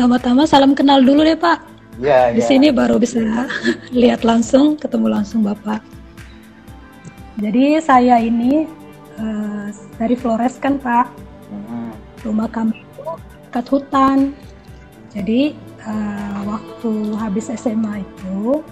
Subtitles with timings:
[0.00, 1.60] Pertama-tama salam kenal dulu deh Pak.
[2.00, 2.48] Ya, Di ya.
[2.48, 3.20] sini baru bisa
[3.92, 5.84] lihat langsung, ketemu langsung Bapak.
[7.36, 8.64] Jadi saya ini
[9.20, 9.66] eh,
[10.00, 11.04] dari Flores kan Pak.
[11.52, 11.92] Mhm.
[12.24, 13.04] Rumah kami itu
[13.44, 14.32] dekat hutan.
[15.12, 15.52] Jadi
[15.84, 18.64] eh, waktu habis SMA itu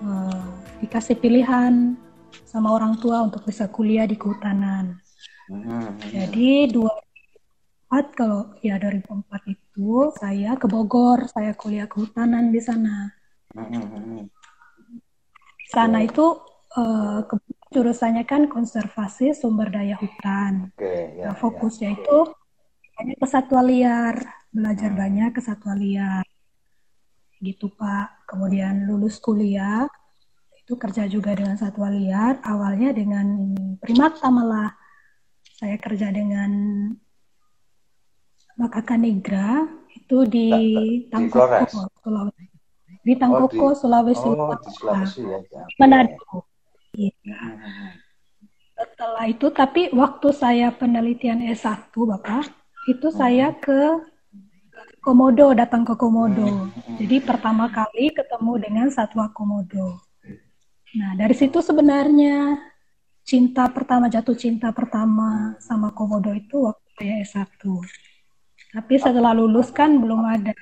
[0.00, 0.48] eh,
[0.80, 1.92] dikasih pilihan
[2.48, 4.96] sama orang tua untuk bisa kuliah di kehutanan.
[5.52, 6.08] Mhm.
[6.08, 9.67] Jadi 2004 kalau ya 2004 itu
[10.18, 13.14] saya ke Bogor, saya kuliah kehutanan di sana.
[15.58, 16.26] Di sana itu
[16.74, 17.40] eh, ke-
[17.72, 20.68] jurusannya kan konservasi sumber daya hutan.
[20.74, 21.32] Oke, ya.
[21.32, 22.18] Nah, fokusnya itu
[22.98, 24.16] banyak ke satwa liar,
[24.52, 25.00] belajar Hmm.
[25.00, 26.24] banyak ke satwa liar.
[27.38, 28.26] Gitu, Pak.
[28.28, 29.86] Kemudian lulus kuliah,
[30.58, 34.74] itu kerja juga dengan satwa liar, awalnya dengan primata malah.
[35.58, 36.50] Saya kerja dengan
[38.58, 40.48] makaka negra itu di
[41.08, 41.86] Tangkoko?
[42.02, 42.44] Sulawesi.
[43.06, 44.58] Di Tangkoko, Oh, di- Sulawesi Oh, Utara.
[44.60, 45.38] di Sulawesi ya.
[45.48, 45.62] ya.
[45.78, 46.44] Manado.
[46.92, 47.38] Iya.
[47.38, 47.88] Mhm.
[48.74, 52.46] Setelah itu, tapi waktu saya penelitian S1, Bapak,
[52.86, 54.02] itu saya ke
[54.98, 56.70] Komodo, datang ke Komodo.
[56.98, 59.98] Jadi pertama kali ketemu dengan satwa Komodo.
[60.94, 62.58] Nah, dari situ sebenarnya
[63.22, 67.14] cinta pertama, jatuh cinta pertama sama Komodo itu waktu saya
[67.46, 67.62] S1.
[68.78, 70.54] Tapi setelah lulus kan belum ada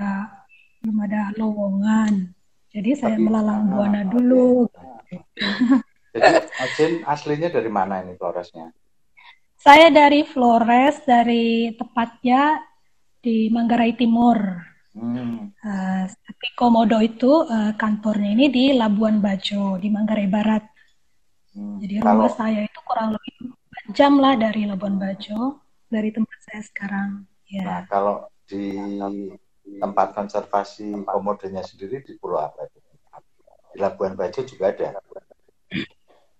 [0.80, 2.32] belum ada lowongan.
[2.72, 4.64] Jadi saya melalang buana dulu.
[5.04, 5.20] Jadi
[6.64, 8.72] Ajin aslinya dari mana ini Floresnya?
[9.60, 12.64] Saya dari Flores, dari tepatnya
[13.20, 14.64] di Manggarai Timur.
[14.96, 15.52] Hmm.
[15.52, 20.64] Eh, tapi Komodo itu eh, kantornya ini di Labuan Bajo, di Manggarai Barat.
[21.52, 21.84] Hmm.
[21.84, 23.52] Jadi Kalau rumah saya itu kurang lebih
[23.92, 25.60] 4 jam lah dari Labuan Bajo,
[25.92, 27.28] dari tempat saya sekarang.
[27.52, 28.78] Nah, Ya, kalau di
[29.82, 32.78] tempat konservasi komodonya sendiri di Pulau apa itu?
[33.74, 34.88] Di Labuan Bajo juga ada.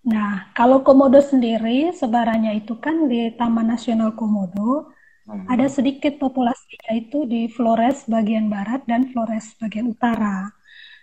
[0.07, 4.95] Nah, kalau Komodo sendiri sebarannya itu kan di Taman Nasional Komodo,
[5.27, 5.43] Hmm.
[5.51, 10.55] ada sedikit populasinya itu di Flores bagian barat dan Flores bagian utara.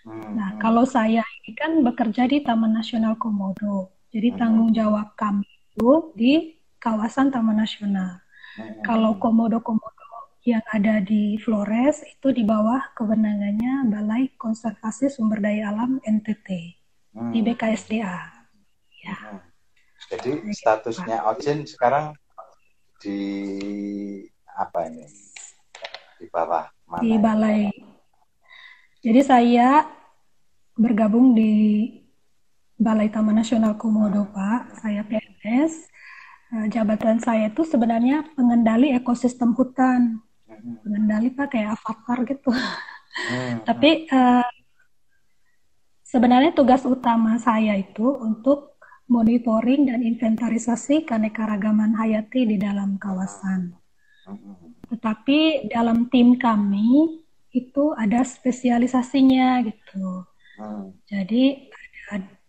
[0.07, 0.31] Hmm.
[0.39, 3.91] Nah, kalau saya ini kan bekerja di Taman Nasional Komodo.
[4.15, 4.39] Jadi Hmm.
[4.39, 8.22] tanggung jawab kami itu di kawasan Taman Nasional.
[8.53, 8.85] Hmm.
[8.85, 10.01] Kalau komodo-komodo
[10.43, 16.77] yang ada di Flores itu di bawah kewenangannya Balai Konservasi Sumber Daya Alam NTT
[17.13, 17.29] Hmm.
[17.29, 18.17] di BKSDA.
[19.03, 19.39] Ya, Hmm.
[20.09, 22.17] Jadi statusnya Ojin sekarang
[22.99, 23.19] di
[24.49, 25.05] apa ini?
[26.19, 27.01] Di bawah mana?
[27.01, 27.21] di ini?
[27.21, 27.61] Balai.
[29.03, 29.83] Jadi saya
[30.73, 31.51] bergabung di
[32.73, 34.81] Balai Taman Nasional Komodo, Pak.
[34.81, 35.92] Saya PNS.
[36.53, 40.21] Eh, Jabatan saya itu sebenarnya pengendali ekosistem hutan.
[40.45, 40.77] Hmm.
[40.85, 42.53] Pengendali Pak kayak avatar gitu.
[42.53, 43.57] Hmm.
[43.67, 44.49] Tapi eh,
[46.05, 48.77] sebenarnya tugas utama saya itu untuk
[49.09, 53.73] monitoring dan inventarisasi keanekaragaman hayati di dalam kawasan.
[54.29, 54.77] Hmm.
[54.93, 57.17] Tetapi dalam tim kami
[57.49, 60.21] itu ada spesialisasinya gitu.
[60.61, 60.93] Hmm.
[61.09, 61.73] Jadi
[62.13, 62.42] ada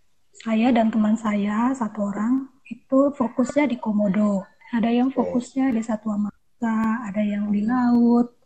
[0.44, 4.44] saya dan teman saya satu orang itu fokusnya di komodo.
[4.76, 8.36] Ada yang fokusnya di satwa marga, ada yang di laut,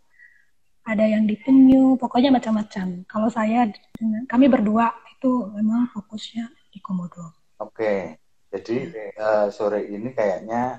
[0.86, 3.02] ada yang di penyu, pokoknya macam-macam.
[3.10, 3.66] Kalau saya
[3.98, 7.34] dengan kami berdua itu memang fokusnya di komodo.
[7.58, 8.22] Oke,
[8.54, 10.78] jadi eh, sore ini kayaknya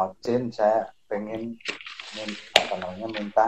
[0.00, 1.60] Ojin saya pengen
[2.16, 3.46] min- apa namanya minta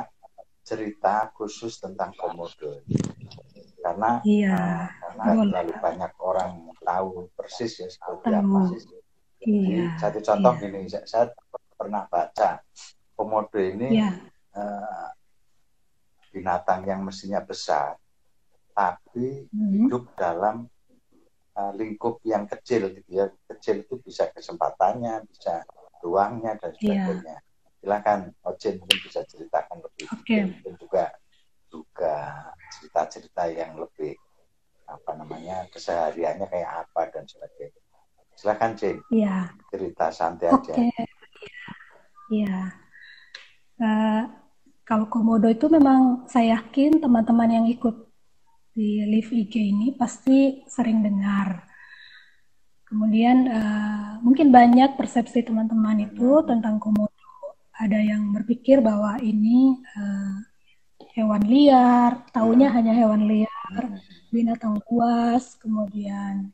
[0.67, 2.85] cerita khusus tentang komodo
[3.91, 5.51] karena Iya, eh, karena boleh.
[5.51, 8.39] terlalu banyak orang tahu persis ya seperti Tahu.
[8.39, 8.61] apa.
[8.71, 9.87] Jadi Iya.
[9.99, 10.61] satu contoh iya.
[10.63, 11.25] gini, saya, saya
[11.75, 12.63] pernah baca
[13.19, 14.11] komodo ini Iya,
[14.55, 15.09] eh,
[16.31, 17.99] binatang yang mestinya besar,
[18.71, 19.71] tapi Hmm.
[19.75, 20.71] hidup dalam
[21.59, 25.67] uh, lingkup yang kecil gitu ya kecil itu bisa kesempatannya bisa
[25.99, 27.03] ruangnya dan Iya.
[27.11, 27.37] sebagainya
[27.83, 30.39] silakan Ojin mungkin bisa ceritakan lebih Oke.
[30.63, 31.05] dan juga
[31.71, 34.19] juga cerita-cerita yang lebih
[34.91, 37.79] apa namanya kesehariannya kayak apa dan sebagainya
[38.35, 39.55] silakan Jin iya.
[39.71, 40.91] cerita santai aja Oke,
[42.35, 42.75] iya.
[43.81, 44.23] Eh,
[44.85, 48.11] kalau komodo itu memang saya yakin teman-teman yang ikut
[48.75, 51.65] di live IG ini pasti sering dengar.
[52.85, 57.13] Kemudian eh, mungkin banyak persepsi teman-teman itu tentang komodo.
[57.77, 60.37] Ada yang berpikir bahwa ini eh,
[61.17, 63.83] hewan liar, taunya hanya hewan liar,
[64.31, 66.51] binatang buas, kemudian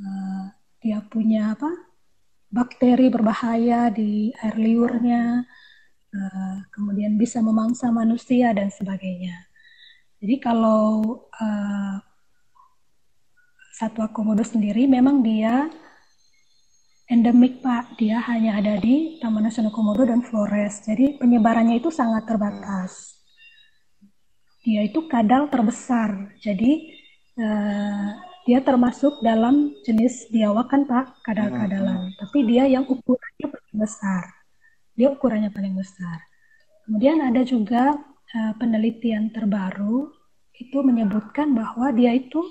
[0.00, 0.44] eh,
[0.80, 1.90] dia punya apa?
[2.50, 5.46] bakteri berbahaya di air liurnya.
[6.10, 9.46] uh, kemudian bisa memangsa manusia dan sebagainya.
[10.18, 11.96] Jadi kalau uh,
[13.78, 15.70] satwa komodo sendiri memang dia
[17.06, 20.82] endemik Pak, dia hanya ada di Taman Nasional Komodo dan Flores.
[20.82, 23.19] Jadi penyebarannya itu sangat terbatas.
[24.60, 26.36] Dia itu kadal terbesar.
[26.40, 26.92] Jadi
[27.40, 28.08] uh,
[28.44, 32.12] dia termasuk dalam jenis biawak kan Pak, kadal-kadalan.
[32.16, 34.24] Tapi dia yang ukurannya paling besar.
[34.96, 36.18] Dia ukurannya paling besar.
[36.84, 37.96] Kemudian ada juga
[38.36, 40.12] uh, penelitian terbaru
[40.60, 42.44] itu menyebutkan bahwa dia itu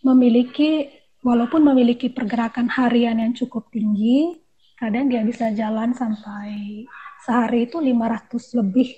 [0.00, 0.88] memiliki
[1.20, 4.40] walaupun memiliki pergerakan harian yang cukup tinggi,
[4.80, 6.82] kadang dia bisa jalan sampai
[7.22, 8.88] sehari itu 500 lebih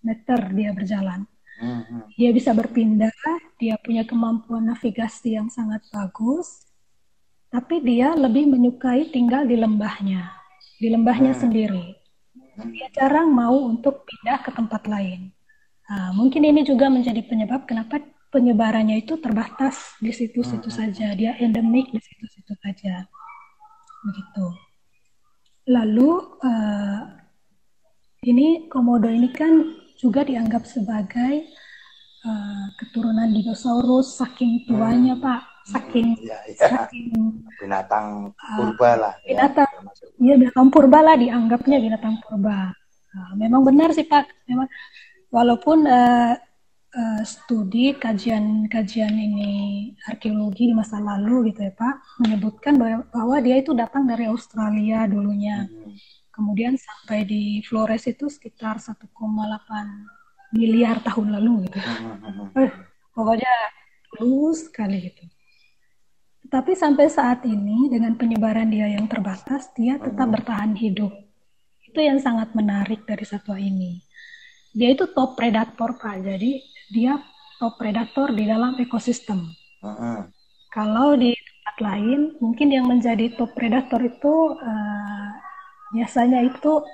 [0.00, 1.28] meter dia berjalan.
[1.58, 2.06] Hmm.
[2.14, 3.10] Dia bisa berpindah,
[3.58, 6.70] dia punya kemampuan navigasi yang sangat bagus,
[7.50, 10.30] tapi dia lebih menyukai tinggal di lembahnya,
[10.78, 11.40] di lembahnya hmm.
[11.42, 11.86] sendiri.
[12.58, 15.34] Dia jarang mau untuk pindah ke tempat lain.
[15.90, 20.78] Nah, mungkin ini juga menjadi penyebab kenapa penyebarannya itu terbatas di situ-situ hmm.
[20.78, 21.06] saja.
[21.18, 23.06] Dia endemik di situ-situ saja.
[24.06, 24.46] Begitu.
[25.68, 26.10] Lalu
[26.44, 27.02] uh,
[28.26, 31.50] ini komodo ini kan juga dianggap sebagai
[32.22, 35.24] uh, keturunan dinosaurus saking tuanya hmm.
[35.26, 36.70] Pak, saking ya, ya.
[36.70, 37.10] saking
[37.58, 39.14] binatang eh, purba lah.
[39.26, 39.34] Ya.
[39.34, 39.70] Binatang,
[40.22, 42.70] iya ya, binatang purba lah dianggapnya binatang purba.
[43.08, 44.70] Nah, memang benar sih Pak, memang
[45.34, 46.38] walaupun uh,
[46.94, 49.52] uh, studi kajian-kajian ini
[50.06, 55.04] arkeologi di masa lalu gitu ya Pak menyebutkan bahwa, bahwa dia itu datang dari Australia
[55.10, 55.66] dulunya.
[55.66, 55.96] Hmm.
[56.38, 59.10] Kemudian sampai di Flores itu sekitar 1,8
[60.54, 61.82] miliar tahun lalu gitu.
[61.82, 62.54] Hmm.
[62.54, 62.70] Eh,
[63.10, 63.50] pokoknya
[64.14, 65.26] dulu sekali gitu.
[66.46, 70.34] Tapi sampai saat ini dengan penyebaran dia yang terbatas, dia tetap hmm.
[70.38, 71.10] bertahan hidup.
[71.82, 73.98] Itu yang sangat menarik dari satwa ini.
[74.70, 76.22] Dia itu top predator Pak.
[76.22, 76.62] Jadi
[76.94, 77.18] dia
[77.58, 79.42] top predator di dalam ekosistem.
[79.82, 80.22] Uh-huh.
[80.70, 85.30] Kalau di tempat lain, mungkin yang menjadi top predator itu uh,
[85.94, 86.84] biasanya itu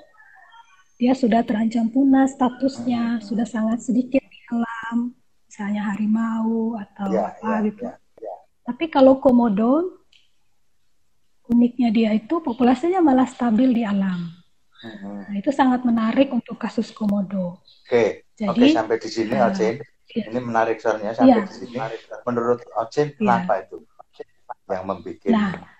[0.95, 3.25] dia sudah terancam punah statusnya, uh-huh.
[3.25, 5.11] sudah sangat sedikit di alam,
[5.47, 7.83] misalnya harimau atau yeah, apa yeah, gitu.
[7.83, 8.37] Yeah, yeah.
[8.63, 10.03] Tapi kalau komodo,
[11.51, 14.31] uniknya dia itu populasinya malah stabil di alam.
[14.85, 15.27] Uh-huh.
[15.27, 17.59] Nah, itu sangat menarik untuk kasus komodo.
[17.83, 18.23] Oke.
[18.35, 19.79] Jadi Oke, sampai di sini uh, Ocin.
[20.15, 20.31] Iya.
[20.31, 21.47] Ini menarik soalnya sampai iya.
[21.47, 21.75] di sini.
[22.23, 23.15] Menurut Ocin iya.
[23.19, 23.83] kenapa itu
[24.65, 25.74] yang membuat nah,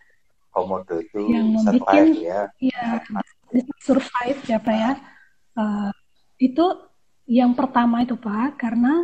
[0.56, 2.42] komodo itu yang survive ya?
[2.64, 3.04] Iya,
[3.84, 4.92] survive ya Pak ya.
[5.56, 5.92] Uh,
[6.40, 6.66] itu
[7.28, 9.04] yang pertama itu Pak karena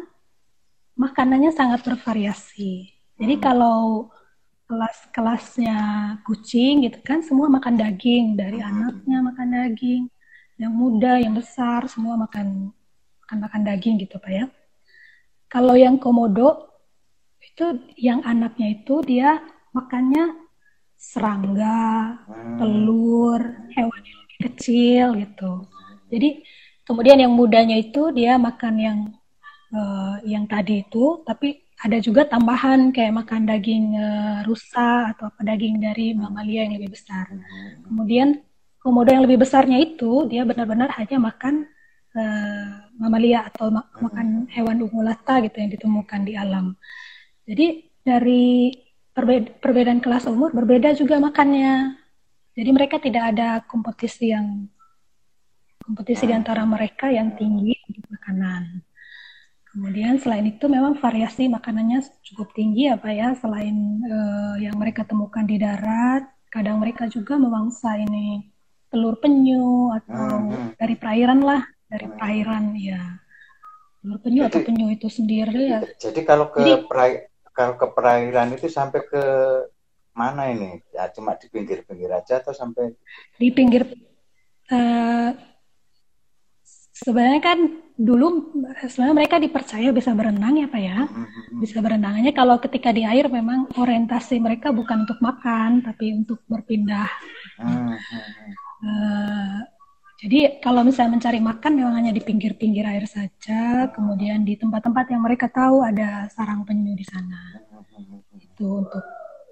[0.96, 2.96] makanannya sangat bervariasi.
[3.20, 3.44] Jadi hmm.
[3.44, 4.08] kalau
[4.72, 5.80] kelas-kelasnya
[6.24, 8.70] kucing gitu kan semua makan daging dari hmm.
[8.72, 10.04] anaknya makan daging
[10.56, 12.72] yang muda yang besar semua makan
[13.26, 14.46] makan makan daging gitu pak ya
[15.52, 16.72] kalau yang komodo
[17.44, 19.44] itu yang anaknya itu dia
[19.76, 20.40] makannya
[21.02, 22.58] serangga hmm.
[22.62, 23.42] telur
[23.74, 25.52] hewan yang lebih kecil gitu
[26.14, 26.30] jadi
[26.86, 29.00] kemudian yang mudanya itu dia makan yang
[29.74, 35.42] uh, yang tadi itu tapi ada juga tambahan kayak makan daging uh, rusa atau apa
[35.42, 37.26] daging dari mamalia yang lebih besar
[37.90, 38.38] kemudian
[38.78, 41.66] komodo yang lebih besarnya itu dia benar-benar hanya makan
[42.18, 44.02] uh, mamalia atau mak hmm.
[44.04, 46.76] makan hewan ungulata gitu yang ditemukan di alam.
[47.46, 47.68] Jadi
[48.02, 48.74] dari
[49.22, 52.02] perbeda perbedaan kelas umur berbeda juga makannya.
[52.58, 54.66] Jadi mereka tidak ada kompetisi yang
[55.86, 58.82] kompetisi di antara mereka yang tinggi untuk makanan.
[59.72, 65.48] Kemudian selain itu memang variasi makanannya cukup tinggi apa ya selain uh, yang mereka temukan
[65.48, 68.52] di darat, kadang mereka juga memangsa ini
[68.92, 70.76] telur penyu atau hmm.
[70.76, 73.00] dari perairan lah dari perairan ya
[74.04, 78.56] telur penyu atau penyu itu sendiri ya jadi kalau ke jadi, perai, kalau ke perairan
[78.56, 79.24] itu sampai ke
[80.16, 80.80] mana ini?
[80.92, 82.96] Ya cuma di pinggir-pinggir aja atau sampai
[83.40, 83.88] di pinggir
[84.72, 85.30] uh,
[86.92, 87.60] sebenarnya kan
[87.96, 88.56] dulu
[88.88, 91.00] sebenarnya mereka dipercaya bisa berenang ya pak ya?
[91.06, 91.60] Mm-hmm.
[91.62, 97.10] bisa berenangnya kalau ketika di air memang orientasi mereka bukan untuk makan tapi untuk berpindah.
[98.82, 99.62] Uh,
[100.22, 105.26] jadi kalau misalnya mencari makan memang hanya di pinggir-pinggir air saja, kemudian di tempat-tempat yang
[105.26, 107.58] mereka tahu ada sarang penyu di sana.
[108.38, 109.02] Itu untuk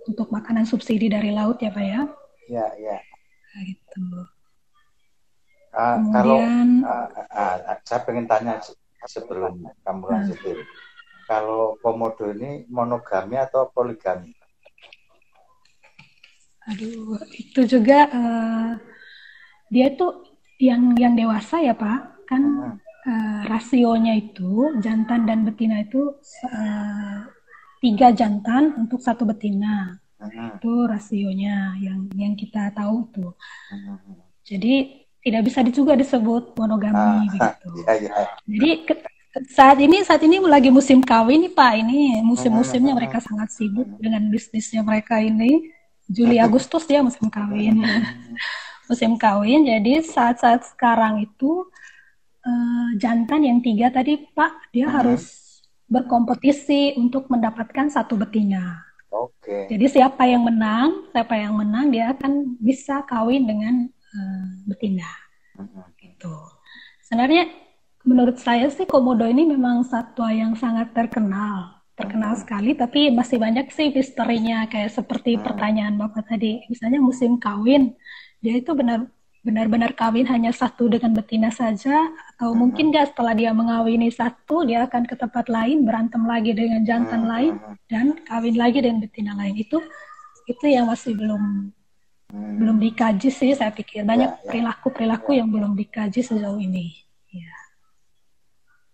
[0.05, 2.01] untuk makanan subsidi dari laut ya pak ya?
[2.45, 3.01] Ya ya.
[3.49, 4.05] Nah, gitu.
[5.73, 6.38] Uh, kemudian, kalau
[6.85, 8.61] uh, uh, saya pengen tanya
[9.09, 10.09] sebelum kamu ah.
[10.21, 10.65] lanjutin, uh,
[11.25, 14.38] kalau komodo ini monogami atau poligami?
[16.69, 18.77] Aduh, itu juga uh,
[19.73, 20.28] dia tuh
[20.60, 22.75] yang yang dewasa ya Pak, kan hmm.
[23.08, 26.20] uh, rasionya itu jantan dan betina itu
[26.51, 27.20] uh,
[27.80, 29.96] tiga jantan untuk satu betina.
[30.20, 30.60] Hmm.
[30.60, 33.32] Itu rasionya yang yang kita tahu tuh.
[33.72, 34.20] Hmm.
[34.44, 37.70] Jadi tidak bisa juga disebut monogami ah, begitu.
[37.88, 38.16] Iya.
[38.44, 38.70] Jadi
[39.51, 41.74] saat ini saat ini lagi musim kawin nih Pak.
[41.88, 45.72] Ini musim-musimnya mereka sangat sibuk dengan bisnisnya mereka ini.
[46.10, 47.80] Juli Agustus ya musim kawin.
[48.89, 49.69] musim kawin.
[49.69, 51.69] Jadi saat-saat sekarang itu
[52.41, 54.96] uh, jantan yang tiga tadi Pak dia uh -huh.
[54.98, 55.24] harus
[55.86, 58.81] berkompetisi untuk mendapatkan satu betina.
[59.13, 59.46] Oke.
[59.46, 59.63] Okay.
[59.77, 65.10] Jadi siapa yang menang, siapa yang menang dia akan bisa kawin dengan uh, betina.
[65.53, 65.86] Uh -huh.
[66.01, 66.34] Gitu.
[67.05, 67.50] Sebenarnya
[68.05, 72.41] menurut saya sih komodo ini memang satwa yang sangat terkenal terkenal hmm.
[72.41, 75.43] sekali tapi masih banyak sih misterinya kayak seperti hmm.
[75.43, 77.91] pertanyaan bapak tadi misalnya musim kawin
[78.39, 79.08] dia itu benar
[79.39, 82.60] benar-benar kawin hanya satu dengan betina saja atau hmm.
[82.60, 87.24] mungkin nggak setelah dia mengawini satu dia akan ke tempat lain berantem lagi dengan jantan
[87.24, 87.31] hmm.
[87.31, 87.53] lain
[87.88, 89.79] dan kawin lagi dengan betina lain itu
[90.43, 91.72] itu yang masih belum
[92.36, 92.55] hmm.
[92.60, 94.48] belum dikaji sih saya pikir banyak ya, ya.
[94.51, 95.43] perilaku perilaku ya.
[95.43, 97.00] yang belum dikaji sejauh ini
[97.31, 97.55] ya.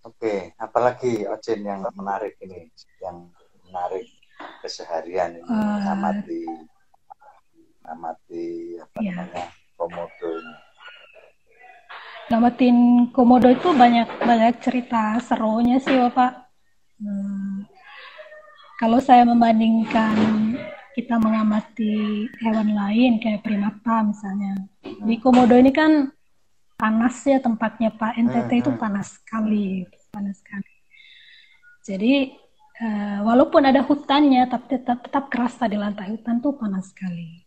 [0.05, 2.69] Oke, apalagi Ocin yang menarik ini,
[3.01, 3.25] yang
[3.65, 4.05] menarik
[4.61, 6.45] keseharian ini, uh, amati,
[7.89, 9.15] amati apa yeah.
[9.25, 10.55] namanya komodo ini.
[12.25, 12.77] Ngamatin
[13.13, 16.49] komodo itu banyak banyak cerita serunya sih bapak.
[16.97, 17.69] Hmm.
[18.81, 20.17] Kalau saya membandingkan
[20.97, 25.05] kita mengamati hewan lain kayak primata misalnya, hmm.
[25.05, 26.09] di komodo ini kan
[26.75, 28.79] panas ya tempatnya Pak NTT hmm, itu hmm.
[28.79, 30.73] panas sekali panas sekali
[31.87, 32.13] jadi
[32.83, 37.44] uh, walaupun ada hutannya tapi tetap tetap kerasa di lantai hutan tuh panas sekali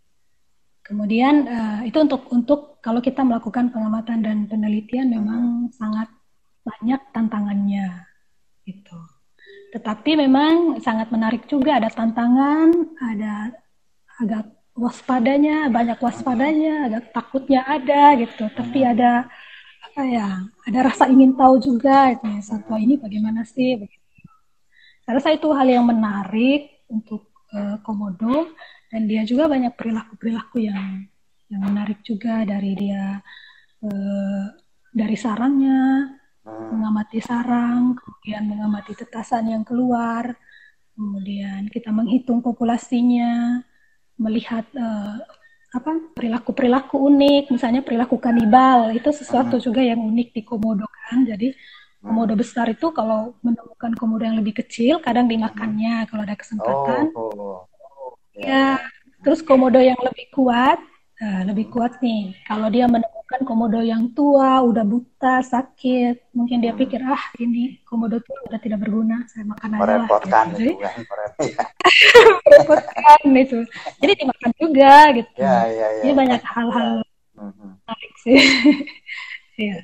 [0.88, 5.76] kemudian uh, itu untuk untuk kalau kita melakukan pengamatan dan penelitian memang hmm.
[5.76, 6.08] sangat
[6.64, 8.08] banyak tantangannya
[8.64, 8.98] itu
[9.76, 12.72] tetapi memang sangat menarik juga ada tantangan
[13.04, 13.52] ada
[14.16, 18.90] agak waspadanya banyak waspadanya agak takutnya ada gitu tapi hmm.
[18.96, 19.12] ada
[19.84, 20.28] apa ya
[20.64, 24.24] ada rasa ingin tahu juga gitu ya satwa ini bagaimana sih begitu
[25.04, 28.52] saya rasa itu hal yang menarik untuk uh, komodo
[28.88, 31.04] dan dia juga banyak perilaku perilaku yang
[31.48, 33.20] yang menarik juga dari dia
[33.84, 34.44] uh,
[34.92, 36.12] dari sarangnya
[36.44, 36.66] hmm.
[36.72, 40.32] mengamati sarang kemudian mengamati tetasan yang keluar
[40.96, 43.62] kemudian kita menghitung populasinya
[44.18, 45.22] melihat uh,
[45.68, 49.64] apa perilaku-perilaku unik, misalnya perilaku kanibal itu sesuatu hmm.
[49.64, 51.28] juga yang unik di komodo kan.
[51.28, 51.52] Jadi
[52.00, 52.40] komodo hmm.
[52.40, 57.12] besar itu kalau menemukan komodo yang lebih kecil, kadang dimakannya kalau ada kesempatan.
[57.12, 57.58] Oh, oh, oh.
[58.38, 58.78] Ya,
[59.26, 60.78] terus komodo yang lebih kuat,
[61.18, 62.38] uh, lebih kuat nih.
[62.46, 66.32] Kalau dia menemukan kan komodo yang tua, udah buta, sakit.
[66.32, 66.80] Mungkin dia hmm.
[66.80, 70.08] pikir, ah ini komodo tua udah tidak berguna, saya makan aja lah.
[70.56, 70.72] Gitu.
[70.72, 70.96] Itu, kan,
[72.40, 73.58] merepotkan itu.
[74.00, 75.30] Jadi dimakan juga gitu.
[75.36, 76.02] Ya, ya, ya.
[76.08, 76.90] Ini banyak hal-hal
[77.36, 77.52] hmm.
[77.84, 78.40] menarik sih.
[79.68, 79.76] ya.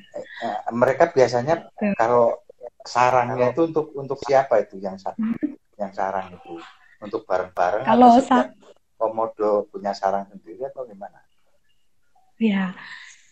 [0.73, 1.93] Mereka biasanya Tuh.
[2.01, 2.41] kalau
[2.81, 5.53] sarangnya itu untuk untuk siapa itu yang hmm.
[5.77, 6.57] yang sarang itu?
[7.05, 8.17] Untuk bareng-bareng kalau
[8.97, 11.21] komodo punya sarang sendiri atau gimana?
[12.41, 12.73] Ya,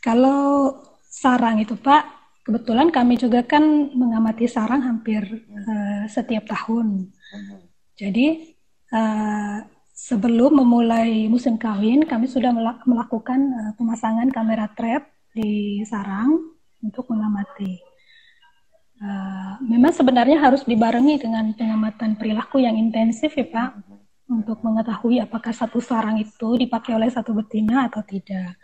[0.04, 0.76] kalau
[1.08, 2.02] sarang itu Pak,
[2.44, 3.62] kebetulan kami juga kan
[3.94, 7.10] mengamati sarang hampir uh, setiap tahun.
[7.96, 8.56] Jadi
[8.92, 9.58] uh,
[9.94, 12.50] sebelum memulai musim kawin, kami sudah
[12.84, 16.52] melakukan uh, pemasangan kamera trap di sarang
[16.82, 17.91] untuk mengamati.
[19.02, 23.82] Uh, memang sebenarnya harus dibarengi dengan pengamatan perilaku yang intensif ya Pak,
[24.30, 28.54] untuk mengetahui apakah satu sarang itu dipakai oleh satu betina atau tidak.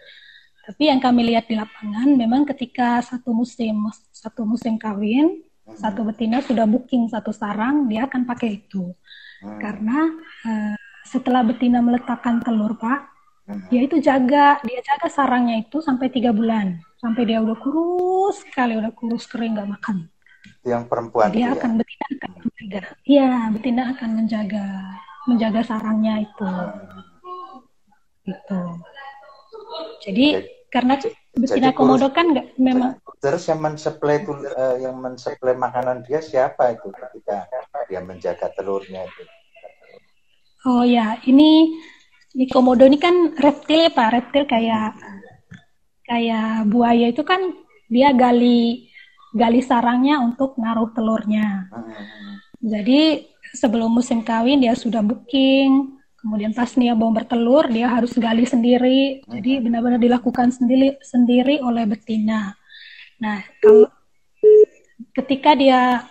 [0.62, 5.42] Tapi yang kami lihat di lapangan memang ketika satu musim satu musim kawin,
[5.74, 8.94] satu betina sudah booking satu sarang, dia akan pakai itu.
[9.42, 10.06] Karena
[10.46, 13.10] uh, setelah betina meletakkan telur, Pak,
[13.72, 18.76] dia itu jaga, dia jaga sarangnya itu sampai tiga bulan, sampai dia udah kurus sekali,
[18.76, 20.06] udah kurus kering nggak makan.
[20.68, 21.32] Yang perempuan.
[21.32, 21.78] Dia akan ya?
[21.80, 22.80] betina akan menjaga.
[23.08, 24.66] Iya, betina akan menjaga
[25.28, 26.48] menjaga sarangnya itu.
[26.48, 26.76] Hmm.
[28.28, 28.60] Gitu.
[30.04, 30.26] Jadi
[30.68, 30.94] karena
[31.38, 36.76] betina komodo kan nggak memang terus yang mensuplai itu uh, yang mensuplai makanan dia siapa
[36.76, 37.48] itu ketika
[37.88, 39.22] dia menjaga telurnya itu
[40.68, 41.78] oh ya ini
[42.34, 44.92] di komodo ini kan reptil ya pak reptil kayak
[46.04, 47.40] kayak buaya itu kan
[47.88, 48.87] dia gali
[49.34, 52.64] gali sarangnya untuk naruh telurnya hmm.
[52.64, 53.24] jadi
[53.56, 59.22] sebelum musim kawin dia sudah booking Kemudian pas Nia mau bertelur, dia harus gali sendiri.
[59.22, 62.58] Jadi benar-benar dilakukan sendiri sendiri oleh betina.
[63.22, 63.86] Nah, kalau
[65.14, 66.02] ketika dia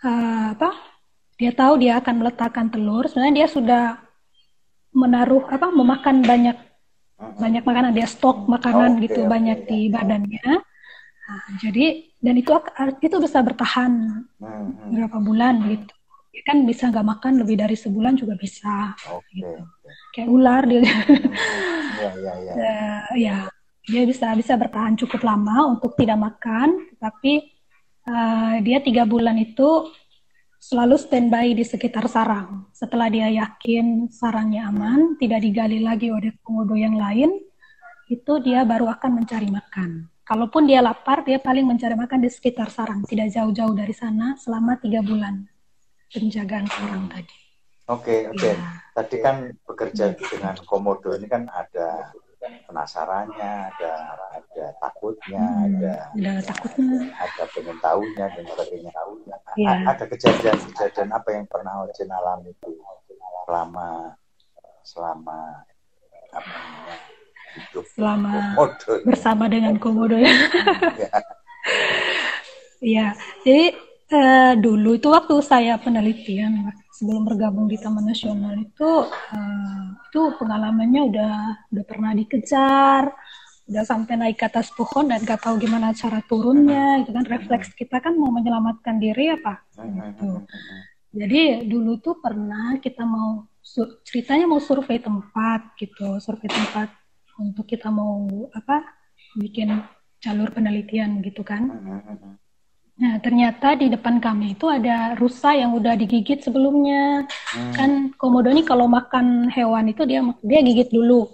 [0.00, 0.72] uh, apa?
[1.36, 3.84] Dia tahu dia akan meletakkan telur, sebenarnya dia sudah
[4.96, 5.68] menaruh apa?
[5.68, 6.56] memakan banyak
[7.36, 10.48] banyak makanan, dia stok makanan oh, gitu okay, banyak okay, di badannya.
[11.26, 12.50] Nah, jadi dan itu
[13.06, 14.98] itu bisa bertahan hmm.
[14.98, 15.94] berapa bulan gitu
[16.34, 19.38] ya kan bisa nggak makan lebih dari sebulan juga bisa okay.
[19.38, 19.62] gitu.
[20.10, 20.90] kayak ular dia hmm.
[22.02, 22.52] ya, ya, ya.
[22.52, 23.38] Uh, ya
[23.86, 27.46] dia bisa bisa bertahan cukup lama untuk tidak makan tapi
[28.10, 29.86] uh, dia tiga bulan itu
[30.58, 35.18] selalu standby di sekitar sarang setelah dia yakin sarangnya aman hmm.
[35.22, 37.30] tidak digali lagi oleh komodo yang lain
[38.10, 42.66] itu dia baru akan mencari makan kalaupun dia lapar dia paling mencari makan di sekitar
[42.68, 45.46] sarang tidak jauh-jauh dari sana selama tiga bulan
[46.10, 47.36] penjagaan orang tadi.
[47.86, 48.38] Oke, okay, oke.
[48.42, 48.54] Okay.
[48.58, 48.70] Ya.
[48.98, 52.10] Tadi kan bekerja dengan komodo ini kan ada
[52.66, 53.92] penasarannya, ada
[54.34, 58.90] ada takutnya, hmm, ada ada takutnya, ada pengen tahunya dan sebagainya.
[59.54, 59.74] Ya.
[59.86, 62.74] Ada kejadian-kejadian apa yang pernah Ojen alami itu
[63.46, 64.18] selama
[64.82, 65.38] selama
[66.34, 67.15] apa namanya
[67.56, 70.28] hidup selama komodo bersama dengan komodo ya.
[71.04, 71.12] ya.
[72.84, 73.08] ya,
[73.42, 73.74] jadi
[74.12, 81.02] uh, dulu itu waktu saya penelitian sebelum bergabung di Taman Nasional itu uh, itu pengalamannya
[81.12, 81.34] udah
[81.72, 83.12] udah pernah dikejar
[83.66, 87.26] udah sampai naik ke atas pohon dan gak tahu gimana cara turunnya itu kan.
[87.26, 90.46] Refleks kita kan mau menyelamatkan diri apa gitu.
[91.10, 93.42] jadi dulu tuh pernah kita mau
[94.06, 96.94] ceritanya mau survei tempat gitu survei tempat
[97.40, 98.84] untuk kita mau apa
[99.36, 99.84] bikin
[100.20, 101.68] jalur penelitian gitu kan
[102.96, 107.28] Nah, ternyata di depan kami itu ada rusa yang udah digigit sebelumnya.
[107.52, 107.72] Hmm.
[107.76, 111.28] Kan komodo ini kalau makan hewan itu dia dia gigit dulu.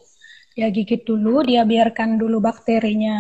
[0.59, 3.15] Dia gigit dulu, dia biarkan dulu bakterinya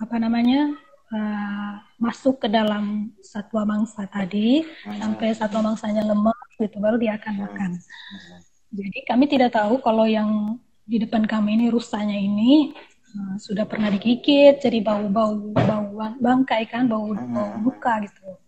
[0.00, 0.72] apa namanya?
[1.08, 5.00] Uh, masuk ke dalam satwa mangsa tadi hmm.
[5.00, 7.42] sampai satwa mangsanya lemah gitu baru dia akan hmm.
[7.44, 7.70] makan.
[7.76, 8.40] Hmm.
[8.72, 10.56] Jadi kami tidak tahu kalau yang
[10.88, 12.72] di depan kami ini rusanya ini
[13.12, 18.40] uh, sudah pernah digigit jadi bau-bau bau bangkai kan bau, bau luka gitu.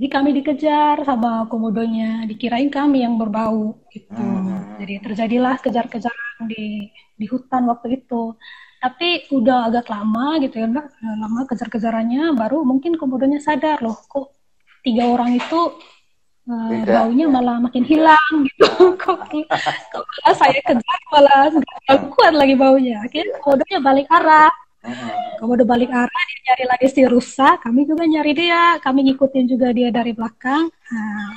[0.00, 4.16] Jadi kami dikejar sama komodonya dikirain kami yang berbau gitu.
[4.80, 6.88] Jadi terjadilah kejar-kejaran di
[7.20, 8.32] di hutan waktu itu.
[8.80, 10.68] Tapi udah agak lama gitu ya
[11.20, 14.32] lama kejar-kejarannya baru mungkin komodonya sadar loh kok
[14.80, 15.60] tiga orang itu
[16.50, 18.98] Uh, baunya malah makin hilang gitu.
[18.98, 19.30] Kok,
[19.94, 22.98] kok malah saya kejar malah nggak kuat lagi baunya.
[23.06, 24.50] Akhirnya komodonya balik arah.
[25.38, 27.54] Komodo balik arah dia nyari lagi si rusa.
[27.62, 28.82] Kami juga nyari dia.
[28.82, 30.66] Kami ngikutin juga dia dari belakang.
[30.66, 31.30] Nah,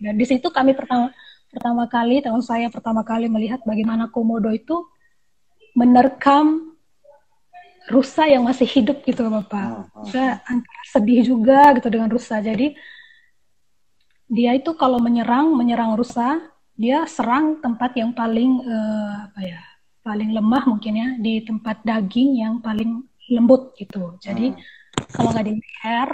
[0.00, 1.12] dan di situ kami pertama
[1.52, 4.88] pertama kali tahun saya pertama kali melihat bagaimana komodo itu
[5.76, 6.72] menerkam
[7.92, 9.92] rusa yang masih hidup gitu bapak.
[10.08, 12.40] Saya antara sedih juga gitu dengan rusa.
[12.40, 12.72] Jadi
[14.26, 16.42] dia itu kalau menyerang menyerang rusa
[16.76, 19.60] dia serang tempat yang paling uh, apa ya
[20.04, 25.10] paling lemah mungkin ya di tempat daging yang paling lembut gitu jadi hmm.
[25.14, 26.10] kalau nggak di leher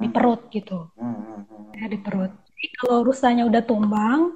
[0.00, 1.76] di perut gitu hmm.
[1.76, 4.32] ya di perut jadi kalau rusanya udah tumbang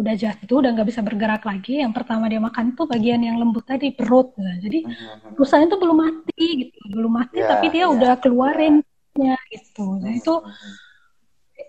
[0.00, 3.68] udah jatuh udah nggak bisa bergerak lagi yang pertama dia makan tuh bagian yang lembut
[3.68, 4.68] tadi perut gitu.
[4.68, 5.36] jadi hmm.
[5.36, 7.92] rusanya itu belum mati gitu belum mati yeah, tapi dia yeah.
[7.92, 8.80] udah keluarin
[9.52, 10.34] gitu jadi itu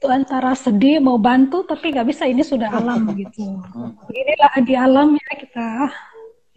[0.01, 3.61] itu antara sedih mau bantu tapi nggak bisa ini sudah alam gitu.
[4.09, 5.69] Beginilah di alam ya kita.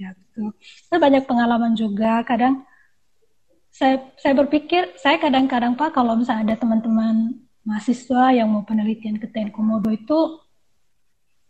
[0.00, 0.48] Ya gitu.
[0.88, 2.24] Saya banyak pengalaman juga.
[2.24, 2.64] Kadang
[3.68, 7.36] saya saya berpikir saya kadang-kadang pak kalau misalnya ada teman-teman
[7.68, 10.40] mahasiswa yang mau penelitian ke TN Komodo itu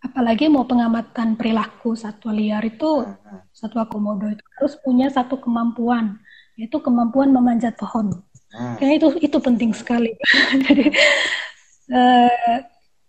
[0.02, 3.07] apalagi mau pengamatan perilaku satwa liar itu
[3.54, 6.18] satwa komodo itu harus punya satu kemampuan
[6.59, 8.18] yaitu kemampuan memanjat pohon.
[8.54, 8.78] Hmm.
[8.78, 10.14] kayaknya itu itu penting sekali.
[10.66, 10.90] Jadi
[11.90, 12.60] Uh,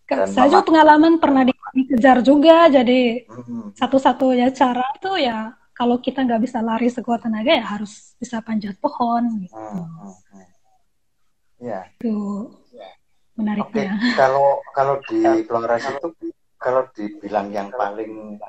[0.05, 1.41] saya juga pengalaman pernah
[1.73, 3.73] dikejar juga, jadi hmm.
[3.73, 8.79] satu-satunya cara tuh ya kalau kita nggak bisa lari sekuat tenaga ya harus bisa panjat
[8.79, 9.57] pohon gitu.
[9.57, 10.13] Hmm.
[11.59, 11.89] Ya.
[11.99, 12.15] Itu
[13.35, 13.97] menariknya.
[13.99, 14.13] Okay.
[14.15, 16.07] Kalau kalau di Flores itu
[16.55, 18.39] kalau dibilang yang paling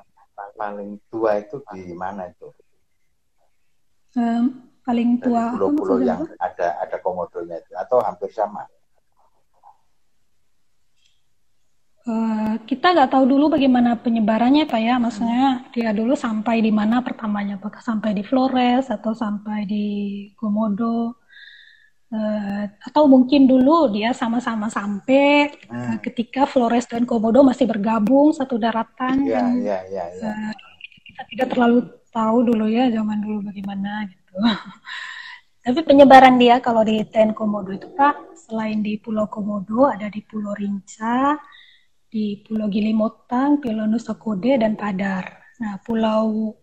[0.55, 2.53] paling tua itu di mana itu?
[4.17, 5.57] Um, paling tua.
[5.57, 8.69] Pulau-pulau yang ada ada komodonya itu atau hampir sama?
[12.07, 17.03] Uh, kita nggak tahu dulu bagaimana penyebarannya pak ya maksudnya dia dulu sampai di mana
[17.03, 19.87] pertamanya apakah sampai di Flores atau sampai di
[20.39, 21.11] Komodo uh,
[22.13, 26.03] uh, atau mungkin dulu dia sama-sama sampai hmm.
[26.05, 29.27] ketika Flores dan Komodo masih bergabung satu daratan.
[29.27, 30.05] Iya, iya, iya.
[30.21, 30.31] Ya.
[30.31, 30.53] Uh,
[31.07, 31.79] kita tidak terlalu
[32.13, 34.35] tahu dulu ya zaman dulu bagaimana gitu.
[35.67, 40.23] Tapi penyebaran dia kalau di Ten Komodo itu Pak, selain di Pulau Komodo ada di
[40.23, 41.35] Pulau Rinca,
[42.17, 45.53] di Pulau Gilimotang, Pulau Nusa Kode dan Padar.
[45.61, 46.57] Nah, Pulau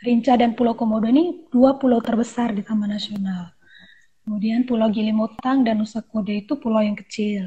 [0.00, 3.52] Rinca dan Pulau Komodo ini dua pulau terbesar di Taman Nasional.
[4.24, 7.44] Kemudian Pulau Gilimotang dan Nusa Kode itu pulau yang kecil.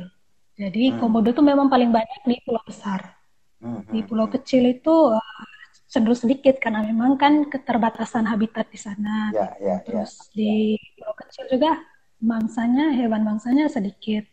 [0.53, 1.01] Jadi hmm.
[1.01, 3.17] Komodo itu memang paling banyak di pulau besar.
[3.57, 3.81] Hmm.
[3.89, 5.45] Di pulau kecil itu uh,
[5.89, 9.33] cenderung sedikit karena memang kan keterbatasan habitat di sana.
[9.33, 9.75] Ya, ya, ya.
[9.89, 10.38] Terus ya.
[10.38, 10.53] di
[11.01, 11.81] pulau kecil juga
[12.21, 14.25] mangsanya hewan mangsanya sedikit.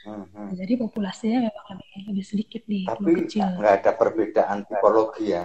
[0.00, 0.48] Hmm, hmm.
[0.56, 3.44] Jadi populasinya memang lebih lebih sedikit di Tapi pulau kecil.
[3.44, 5.44] Tapi nggak ada perbedaan tipologi ya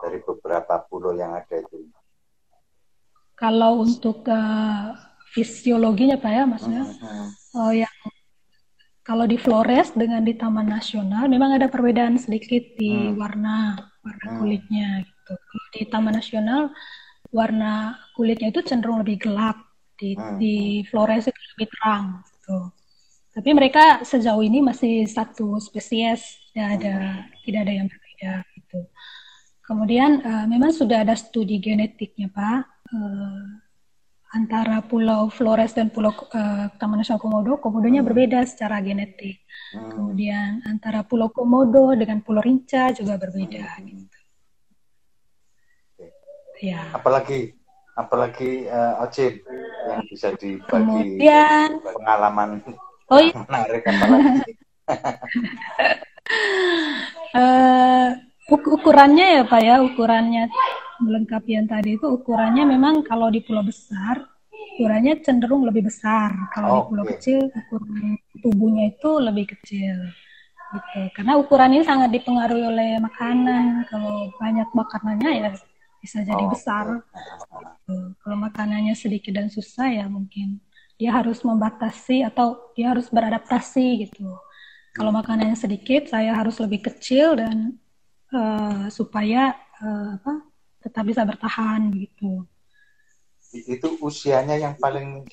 [0.00, 1.84] dari beberapa pulau yang ada itu.
[3.36, 4.96] Kalau untuk uh,
[5.32, 7.28] fisiologinya pak ya maksudnya uh-huh.
[7.56, 7.94] uh, yang
[9.00, 13.16] kalau di Flores dengan di Taman Nasional memang ada perbedaan sedikit di hmm.
[13.18, 14.38] warna warna hmm.
[14.38, 15.32] kulitnya gitu.
[15.34, 16.62] Kalau di Taman Nasional
[17.32, 19.56] warna kulitnya itu cenderung lebih gelap
[19.96, 20.36] di hmm.
[20.36, 20.56] di
[20.88, 22.58] Flores itu lebih terang gitu.
[23.40, 26.20] Tapi mereka sejauh ini masih satu spesies,
[26.52, 27.40] tidak ada hmm.
[27.48, 28.80] tidak ada yang berbeda gitu.
[29.64, 32.68] Kemudian uh, memang sudah ada studi genetiknya pak.
[32.92, 33.64] Uh,
[34.36, 38.08] antara Pulau Flores dan Pulau uh, Taman Nasional Komodo, komodonya hmm.
[38.12, 39.40] berbeda secara genetik.
[39.72, 39.88] Hmm.
[39.88, 43.80] Kemudian antara Pulau Komodo dengan Pulau Rinca juga berbeda.
[43.80, 43.88] Hmm.
[43.88, 44.18] Gitu.
[46.60, 46.92] Ya.
[46.92, 47.56] Apalagi
[47.96, 49.00] apalagi uh,
[49.88, 52.60] yang bisa dibagi Kemudian, pengalaman
[53.10, 53.34] oh, iya.
[53.34, 54.52] menarik apalagi.
[57.36, 58.08] uh,
[58.78, 60.50] ukurannya ya Pak ya, ukurannya
[61.00, 64.20] melengkapi yang tadi itu ukurannya memang kalau di pulau besar
[64.76, 67.12] ukurannya cenderung lebih besar kalau oh, di pulau okay.
[67.16, 68.04] kecil ukuran
[68.40, 69.96] tubuhnya itu lebih kecil
[70.70, 75.50] gitu karena ukuran ini sangat dipengaruhi oleh makanan kalau banyak makanannya ya
[76.00, 77.96] bisa jadi oh, besar gitu.
[78.24, 80.62] kalau makanannya sedikit dan susah ya mungkin
[81.00, 84.36] dia harus membatasi atau dia harus beradaptasi gitu
[84.90, 87.78] kalau makanannya sedikit saya harus lebih kecil dan
[88.34, 90.42] uh, supaya uh, apa
[90.82, 92.42] tetap bisa bertahan gitu.
[93.50, 95.26] Itu usianya yang paling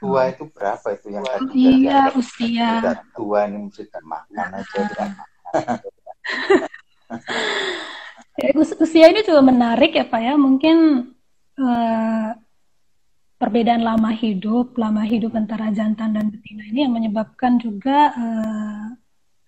[0.00, 1.44] tua itu berapa itu yang tadi?
[1.44, 2.80] Oh, iya usia.
[2.80, 5.10] Sudah tua ini mesti makan aja kan.
[8.40, 10.34] ya, usia ini juga menarik ya Pak ya.
[10.40, 10.76] Mungkin
[11.60, 12.32] uh,
[13.42, 18.94] perbedaan lama hidup, lama hidup antara jantan dan betina ini yang menyebabkan juga uh,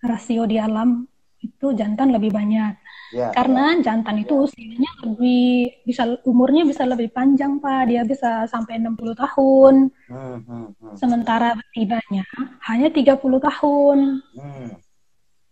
[0.02, 1.07] rasio di alam
[1.38, 2.74] itu jantan lebih banyak.
[3.14, 3.87] Ya, Karena ya.
[3.87, 9.74] jantan itu usianya lebih bisa umurnya bisa lebih panjang pak, dia bisa sampai 60 tahun.
[10.11, 10.94] Hmm, hmm, hmm.
[10.98, 12.26] Sementara betinanya
[12.66, 13.98] hanya 30 tahun.
[14.35, 14.68] Hmm.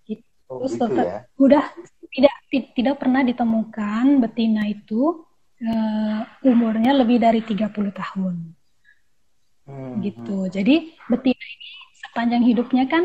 [0.02, 0.26] Gitu.
[0.50, 1.22] Oh, gitu ya?
[1.38, 1.64] udah
[2.10, 2.34] tidak
[2.74, 5.22] tidak pernah ditemukan betina itu
[5.62, 8.34] uh, umurnya lebih dari 30 tahun.
[9.62, 10.46] Hmm, gitu.
[10.46, 10.50] Hmm.
[10.50, 11.70] Jadi betina ini
[12.02, 13.04] sepanjang hidupnya kan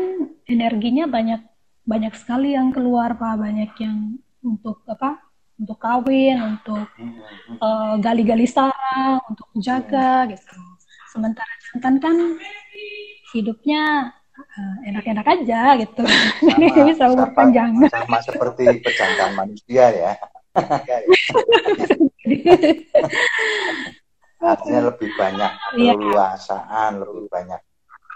[0.50, 1.40] energinya banyak
[1.88, 5.22] banyak sekali yang keluar pak, banyak yang untuk apa
[5.58, 6.86] untuk kawin untuk
[7.58, 10.58] uh, gali-gali sarang untuk jaga gitu.
[11.10, 12.16] Sementara jantan kan
[13.34, 16.04] hidupnya uh, enak-enak aja gitu.
[16.46, 20.12] Sama, bisa umur panjang sama seperti pejantan manusia ya
[24.38, 25.92] artinya lebih banyak iya.
[25.98, 27.02] keluasaan yeah.
[27.02, 27.60] lebih banyak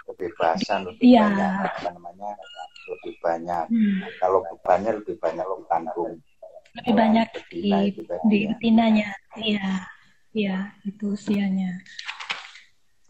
[0.07, 1.27] kebebasan lebih yeah.
[1.27, 2.31] banyak apa namanya
[2.89, 3.65] lebih banyak.
[3.71, 3.99] Hmm.
[4.19, 6.15] Kalau bebannya lebih banyak ditanggung.
[6.73, 7.61] Lebih banyak di,
[8.27, 9.09] di betinanya.
[9.37, 9.69] Iya,
[10.33, 10.57] iya
[10.89, 11.79] itu usianya.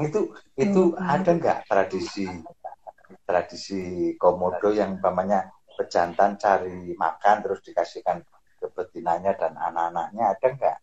[0.03, 2.27] Itu itu oh, ada nggak tradisi
[3.23, 5.47] tradisi komodo yang umpamanya
[5.79, 8.21] pejantan cari makan terus dikasihkan
[8.59, 10.79] ke betinanya dan anak-anaknya ada nggak?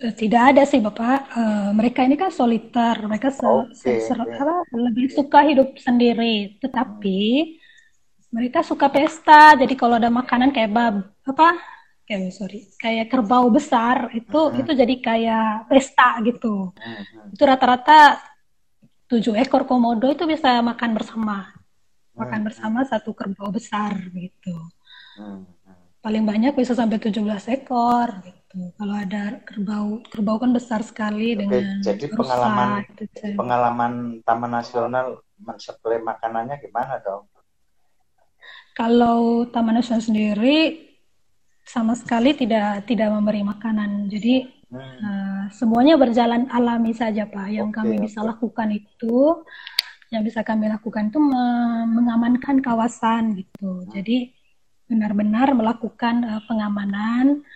[0.00, 1.18] Eh, tidak ada sih bapak.
[1.36, 4.00] Uh, mereka ini kan soliter, mereka se okay.
[4.02, 6.58] se apa, lebih suka hidup sendiri.
[6.58, 7.20] Tetapi
[8.34, 9.54] mereka suka pesta.
[9.54, 10.94] Jadi kalau ada makanan kayak bab
[11.28, 11.60] apa?
[12.04, 14.60] Kayak sorry, kayak kerbau besar itu uh -huh.
[14.60, 16.74] itu jadi kayak pesta gitu.
[16.74, 17.32] Uh -huh.
[17.32, 18.20] Itu rata-rata
[19.08, 21.54] tujuh ekor komodo itu bisa makan bersama,
[22.16, 24.56] makan bersama satu kerbau besar gitu.
[26.04, 28.08] Paling banyak bisa sampai 17 ekor.
[28.20, 28.70] Gitu gitu.
[28.78, 33.26] Kalau ada kerbau, kerbau kan besar sekali Oke, dengan jadi rusa, pengalaman gitu.
[33.34, 35.06] pengalaman Taman Nasional
[35.42, 37.26] mensuplai makanannya gimana dong?
[38.78, 40.86] Kalau Taman Nasional sendiri
[41.66, 44.06] sama sekali tidak tidak memberi makanan.
[44.06, 44.98] Jadi Hmm.
[44.98, 47.46] Uh, semuanya berjalan alami saja Pak.
[47.46, 49.46] Yang okay, kami bisa lakukan itu,
[50.10, 51.22] yang bisa kami lakukan itu
[51.94, 53.86] mengamankan kawasan gitu.
[53.86, 53.90] Hmm.
[53.94, 54.34] Jadi
[54.90, 57.46] benar-benar melakukan uh, pengamanan,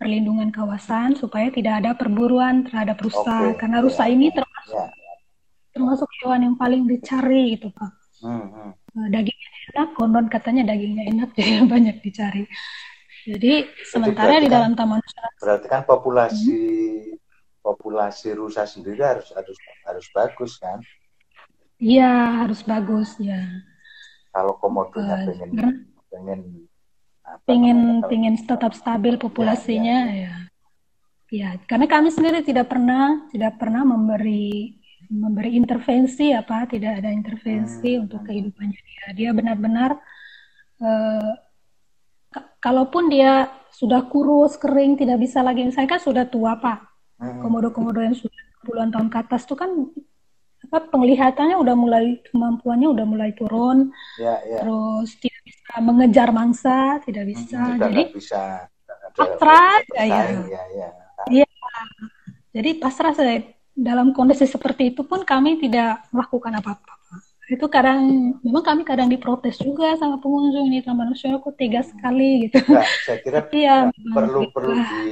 [0.00, 3.52] perlindungan kawasan supaya tidak ada perburuan terhadap rusa.
[3.52, 3.60] Okay.
[3.60, 4.88] Karena rusa ini termasuk yeah.
[5.76, 7.92] termasuk hewan yang paling dicari gitu Pak.
[8.24, 8.48] Hmm.
[8.48, 8.72] hmm.
[8.90, 12.48] Uh, dagingnya enak, konon katanya dagingnya enak jadi banyak dicari.
[13.28, 16.56] Jadi sementara di dalam kan, taman nasional berarti kan populasi
[17.12, 17.60] hmm.
[17.60, 20.80] populasi rusa sendiri harus harus harus bagus kan?
[21.76, 23.40] Iya harus bagus ya.
[24.32, 26.40] Kalau komodonya uh, pengen pengen
[27.30, 30.22] apa, pengen tetap stabil populasinya ya, ya.
[30.26, 30.34] ya.
[31.30, 34.74] Ya, karena kami sendiri tidak pernah tidak pernah memberi
[35.10, 38.02] memberi intervensi apa, tidak ada intervensi hmm.
[38.06, 39.04] untuk kehidupannya dia.
[39.14, 39.94] Dia benar-benar
[40.82, 41.32] uh,
[42.58, 46.82] kalaupun dia sudah kurus, kering, tidak bisa lagi, saya kan sudah tua pak,
[47.22, 47.42] hmm.
[47.46, 49.70] komodo-komodo yang sudah puluhan tahun ke atas itu kan
[50.60, 54.60] apa penglihatannya udah mulai kemampuannya udah mulai turun, ya, ya.
[54.62, 55.39] terus bisa
[55.78, 58.42] mengejar mangsa, tidak bisa, hmm, jadi bisa
[59.14, 60.22] pasrah ya, ya.
[60.50, 60.88] ya, ya.
[61.30, 61.48] ya.
[62.50, 63.46] Jadi pasrah saya
[63.78, 67.00] dalam kondisi seperti itu pun kami tidak melakukan apa-apa
[67.50, 72.46] itu kadang memang kami kadang diprotes juga sama pengunjung ini taman nasional kok tega sekali
[72.46, 72.62] gitu.
[72.70, 74.54] Nah, saya kira ya, perlu gitu.
[74.54, 75.02] perlu di,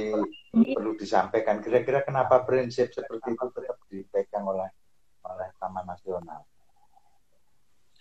[0.71, 4.71] perlu disampaikan kira-kira kenapa prinsip seperti itu tetap dipegang oleh
[5.27, 6.41] oleh taman nasional.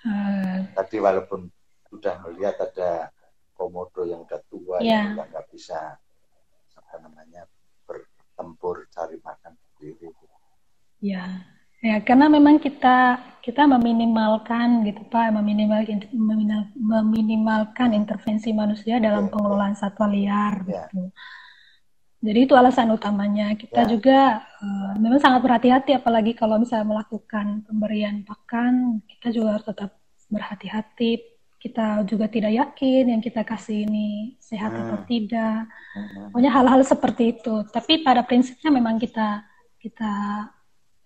[0.07, 1.51] Uh, Tadi walaupun
[1.89, 3.13] sudah melihat ada
[3.59, 5.13] komodo yang udah tua yeah.
[5.13, 5.99] yang nggak bisa
[6.79, 7.45] apa namanya
[7.89, 10.09] bertempur cari makan sendiri.
[11.03, 11.43] Ya.
[11.79, 16.11] Ya, karena memang kita kita meminimalkan gitu Pak, meminimalkan
[16.75, 20.91] meminimalkan intervensi manusia dalam pengelolaan satwa liar ya.
[20.91, 21.15] gitu.
[22.19, 23.55] Jadi itu alasan utamanya.
[23.55, 23.91] Kita ya.
[23.95, 29.95] juga uh, memang sangat berhati-hati apalagi kalau misalnya melakukan pemberian pakan, kita juga harus tetap
[30.27, 31.38] berhati-hati.
[31.59, 34.83] Kita juga tidak yakin yang kita kasih ini sehat hmm.
[34.87, 35.67] atau tidak.
[35.67, 36.31] Hmm.
[36.31, 37.67] Pokoknya hal-hal seperti itu.
[37.67, 39.43] Tapi pada prinsipnya memang kita
[39.83, 40.15] kita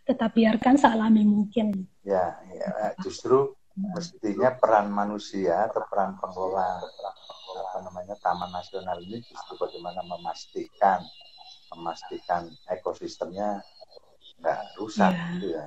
[0.05, 1.89] tetap biarkan sealami mungkin.
[2.05, 6.85] Ya, ya justru mestinya peran manusia atau peran pengelola
[7.53, 11.01] apa namanya taman nasional ini justru bagaimana memastikan
[11.73, 13.65] memastikan ekosistemnya
[14.41, 15.27] nggak rusak ya.
[15.37, 15.67] gitu ya.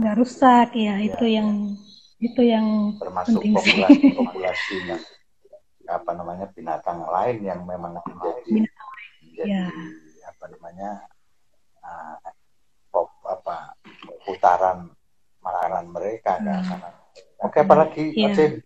[0.00, 1.34] Nggak rusak ya, ya itu ya.
[1.42, 1.48] yang
[2.22, 4.14] itu yang termasuk penting populasi sih.
[4.14, 4.76] populasi
[5.98, 8.50] apa namanya binatang lain yang memang menjadi
[9.26, 9.66] menjadi ya.
[10.30, 10.90] apa namanya
[11.82, 12.16] uh,
[12.94, 13.74] pop, apa
[14.22, 14.94] putaran
[15.42, 16.46] makanan mereka hmm.
[16.46, 16.94] kan
[17.42, 18.14] Oke, apalagi.
[18.14, 18.62] Ocin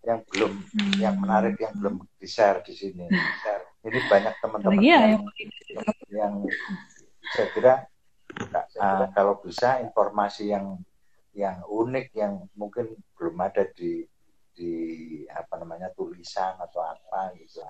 [0.00, 0.96] yang belum hmm.
[0.96, 3.04] yang menarik yang belum di share di sini.
[3.84, 5.24] Ini banyak teman-teman ya, yang,
[6.08, 6.34] yang
[7.36, 7.74] saya kira
[8.80, 10.80] uh, kalau bisa informasi yang
[11.34, 14.02] yang unik yang mungkin belum ada di
[14.54, 14.72] di
[15.30, 17.62] apa namanya tulisan atau apa gitu.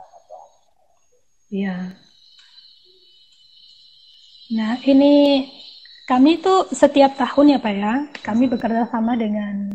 [1.51, 1.95] Iya.
[4.51, 5.47] Nah, ini
[6.11, 7.95] kami itu setiap tahun ya Pak ya,
[8.27, 9.71] kami bekerja sama dengan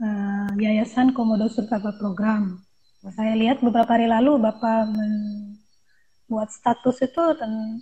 [0.00, 2.64] uh, Yayasan Komodo Survival Program.
[3.12, 7.80] Saya lihat beberapa hari lalu Bapak membuat status itu dan,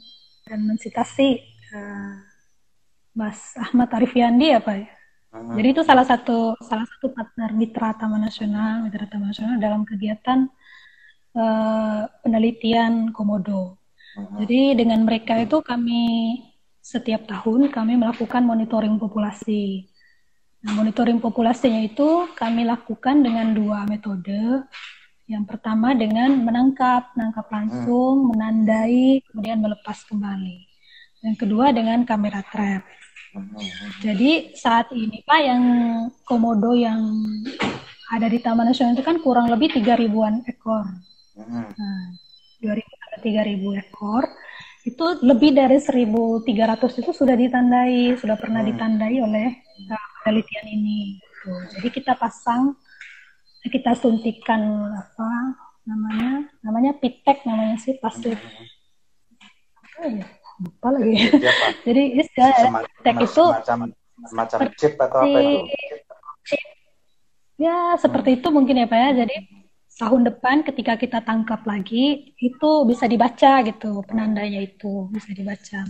[0.50, 1.38] dan mensitasi
[1.70, 2.18] uh,
[3.14, 4.90] Mas Ahmad Arifiandi ya Pak ya.
[5.34, 5.58] Hmm.
[5.58, 10.46] Jadi itu salah satu salah satu partner mitra Taman Nasional, mitra Taman Nasional dalam kegiatan
[11.34, 13.74] uh, penelitian komodo.
[14.14, 14.38] Hmm.
[14.38, 16.38] Jadi dengan mereka itu kami
[16.78, 19.90] setiap tahun kami melakukan monitoring populasi.
[20.62, 24.70] Nah, monitoring populasinya itu kami lakukan dengan dua metode.
[25.26, 28.28] Yang pertama dengan menangkap, menangkap langsung, hmm.
[28.30, 30.62] menandai, kemudian melepas kembali.
[31.26, 32.86] Yang kedua dengan kamera trap.
[34.02, 35.62] Jadi saat ini Pak yang
[36.22, 37.00] komodo yang
[38.14, 40.86] ada di Taman Nasional itu kan kurang lebih tiga ribuan ekor.
[41.34, 41.66] Hmm.
[41.74, 42.04] Nah,
[42.62, 42.78] 2.000
[43.22, 44.24] 3.000 ekor
[44.84, 48.70] itu lebih dari 1.300 itu sudah ditandai, sudah pernah hmm.
[48.74, 49.48] ditandai oleh
[49.88, 51.16] uh, penelitian ini.
[51.18, 51.52] Gitu.
[51.78, 52.76] Jadi kita pasang,
[53.64, 55.56] kita suntikan apa
[55.88, 58.36] namanya, namanya pitek namanya sih pasif.
[59.80, 60.26] Apa ya?
[60.62, 61.14] Lupa lagi.
[61.86, 62.52] Jadi istilah
[63.02, 63.78] pitek itu semacam,
[64.30, 65.58] semacam chip atau apa itu?
[66.46, 66.62] Chip.
[67.58, 68.38] Ya seperti hmm.
[68.42, 69.10] itu mungkin ya Pak ya.
[69.24, 69.36] Jadi
[69.94, 75.86] tahun depan ketika kita tangkap lagi itu bisa dibaca gitu penandanya itu bisa dibaca.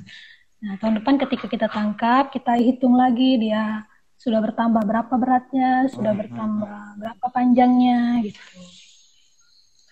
[0.65, 3.85] Nah tahun depan ketika kita tangkap kita hitung lagi dia
[4.17, 6.97] sudah bertambah berapa beratnya, sudah hmm, hmm, bertambah hmm.
[7.01, 8.61] berapa panjangnya gitu.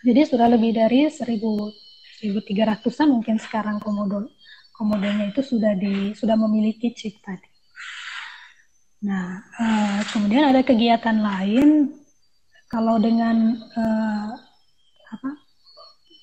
[0.02, 1.82] Jadi sudah lebih dari 1000
[2.22, 4.30] 1300-an mungkin sekarang komodo
[4.74, 7.52] komodonya itu sudah di sudah memiliki chip tadi.
[9.02, 11.90] Nah, uh, kemudian ada kegiatan lain
[12.70, 14.30] kalau dengan uh,
[15.12, 15.30] apa?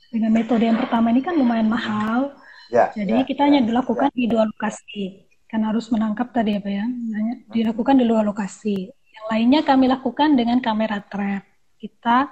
[0.10, 2.34] Dengan metode yang pertama ini kan lumayan mahal.
[2.70, 4.18] Ya, Jadi ya, kita hanya ya, dilakukan ya.
[4.18, 5.28] di dua lokasi.
[5.50, 6.86] Kan harus menangkap tadi apa ya?
[6.88, 8.90] Hanya dilakukan di dua lokasi.
[8.90, 11.44] Yang lainnya kami lakukan dengan kamera trap.
[11.78, 12.30] Kita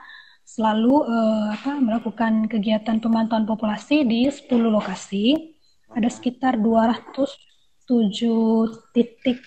[0.48, 5.57] selalu uh, apa, melakukan kegiatan pemantauan populasi di 10 lokasi.
[5.94, 7.88] Ada sekitar 207
[8.92, 9.40] titik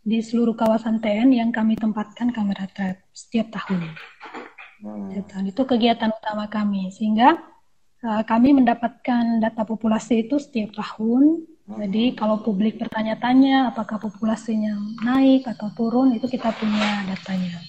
[0.00, 3.92] di seluruh kawasan TN yang kami tempatkan kamera trap setiap tahun.
[4.80, 5.44] Hmm.
[5.44, 7.36] Itu kegiatan utama kami sehingga
[8.00, 11.44] uh, kami mendapatkan data populasi itu setiap tahun.
[11.68, 11.78] Hmm.
[11.84, 14.72] Jadi kalau publik bertanya-tanya apakah populasinya
[15.04, 17.60] naik atau turun itu kita punya datanya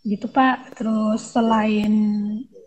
[0.00, 0.80] gitu Pak.
[0.80, 1.92] Terus selain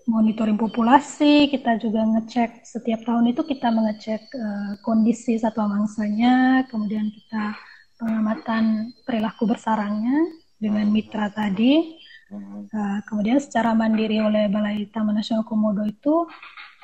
[0.06, 7.08] monitoring populasi, kita juga ngecek setiap tahun itu kita mengecek uh, kondisi satwa mangsanya, kemudian
[7.12, 7.56] kita
[7.96, 10.28] pengamatan perilaku bersarangnya
[10.60, 12.00] dengan mitra tadi.
[12.34, 16.26] Uh, kemudian secara mandiri oleh Balai Taman Nasional Komodo itu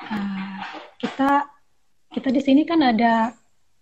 [0.06, 0.58] uh,
[1.02, 1.50] kita
[2.14, 3.34] kita di sini kan ada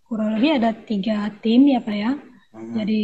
[0.09, 2.13] kurang lebih ada tiga tim ya Pak ya.
[2.59, 3.03] Jadi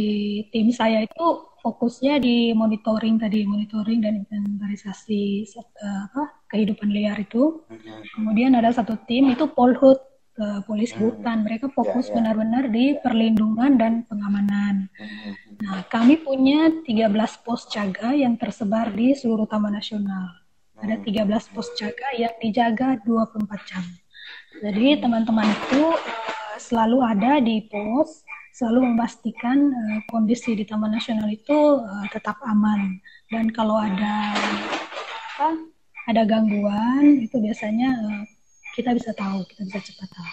[0.50, 1.26] tim saya itu
[1.64, 7.64] fokusnya di monitoring tadi monitoring dan inventarisasi uh, apa kehidupan liar itu.
[8.12, 9.96] Kemudian ada satu tim itu polhut
[10.36, 11.02] uh, polisi hmm.
[11.08, 11.48] hutan.
[11.48, 12.14] Mereka fokus ya, ya.
[12.20, 14.92] benar-benar di perlindungan dan pengamanan.
[15.64, 20.44] Nah kami punya 13 pos jaga yang tersebar di seluruh taman nasional.
[20.76, 23.84] Ada 13 pos jaga yang dijaga 24 jam.
[24.60, 28.23] Jadi teman-teman itu uh, selalu ada di pos
[28.54, 34.30] selalu memastikan uh, kondisi di Taman Nasional itu uh, tetap aman dan kalau ada
[35.34, 35.58] apa
[36.06, 38.22] ada gangguan itu biasanya uh,
[38.78, 40.32] kita bisa tahu kita bisa cepat tahu.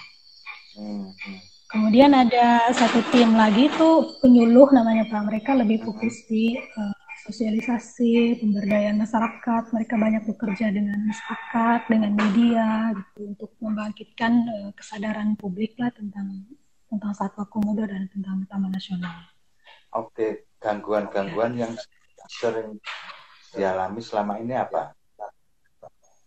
[0.77, 1.39] Hmm, hmm.
[1.71, 3.89] Kemudian ada satu tim lagi itu
[4.21, 11.09] penyuluh namanya Pak mereka lebih fokus di uh, sosialisasi pemberdayaan masyarakat mereka banyak bekerja dengan
[11.09, 16.45] masyarakat dengan media gitu untuk membangkitkan uh, kesadaran publik lah tentang
[16.91, 19.15] tentang satwa komodo dan tentang taman nasional.
[19.95, 21.71] Oke, gangguan-gangguan yang
[22.27, 22.75] sering
[23.55, 24.91] dialami selama ini apa?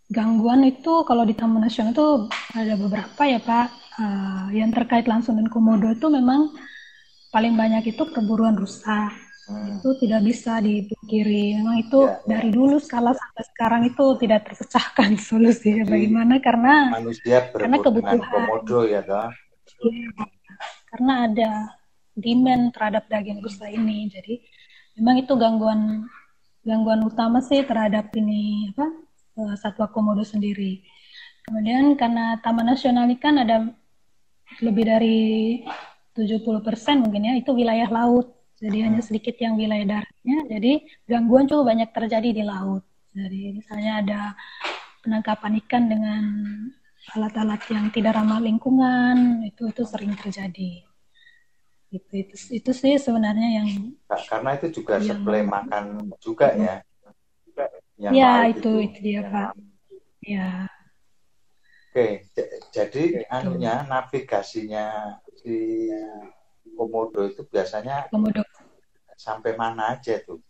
[0.08, 2.08] Gangguan itu kalau di taman nasional itu
[2.56, 3.68] ada beberapa ya Pak.
[3.94, 6.50] Uh, yang terkait langsung dengan komodo itu memang
[7.30, 9.12] paling banyak itu perburuan rusa.
[9.44, 9.78] Hmm.
[9.80, 11.60] Itu tidak bisa dipungkiri.
[11.60, 12.24] Memang itu ya, ya.
[12.36, 15.84] dari dulu skala sampai sekarang itu tidak terpecahkan solusinya.
[15.88, 16.34] Bagaimana?
[16.40, 19.28] Karena manusia karena kebutuhan komodo ya, toh?
[19.84, 20.33] Iya
[20.94, 21.50] karena ada
[22.14, 24.06] demand terhadap daging rusa ini.
[24.06, 24.38] Jadi
[24.94, 26.06] memang itu gangguan
[26.62, 28.86] gangguan utama sih terhadap ini apa
[29.42, 30.86] eh, satwa komodo sendiri.
[31.42, 33.66] Kemudian karena Taman Nasional ini kan ada
[34.62, 35.20] lebih dari
[36.14, 38.30] 70% mungkin ya itu wilayah laut.
[38.62, 40.38] Jadi hanya sedikit yang wilayah daratnya.
[40.46, 40.72] Jadi
[41.10, 42.86] gangguan cukup banyak terjadi di laut.
[43.10, 44.20] Jadi misalnya ada
[45.02, 46.22] penangkapan ikan dengan
[47.12, 50.80] alat-alat yang tidak ramah lingkungan itu itu sering terjadi.
[51.92, 53.68] Itu itu itu sih sebenarnya yang
[54.08, 55.84] karena itu juga yang, makan
[56.18, 56.76] juga ya.
[58.00, 59.50] Yang ya itu, itu itu dia pak.
[60.24, 60.50] Ya.
[61.92, 62.26] Oke
[62.72, 63.28] jadi itu.
[63.30, 65.92] anunya navigasinya di
[66.74, 68.42] komodo itu biasanya komodo.
[69.14, 70.42] sampai mana aja tuh?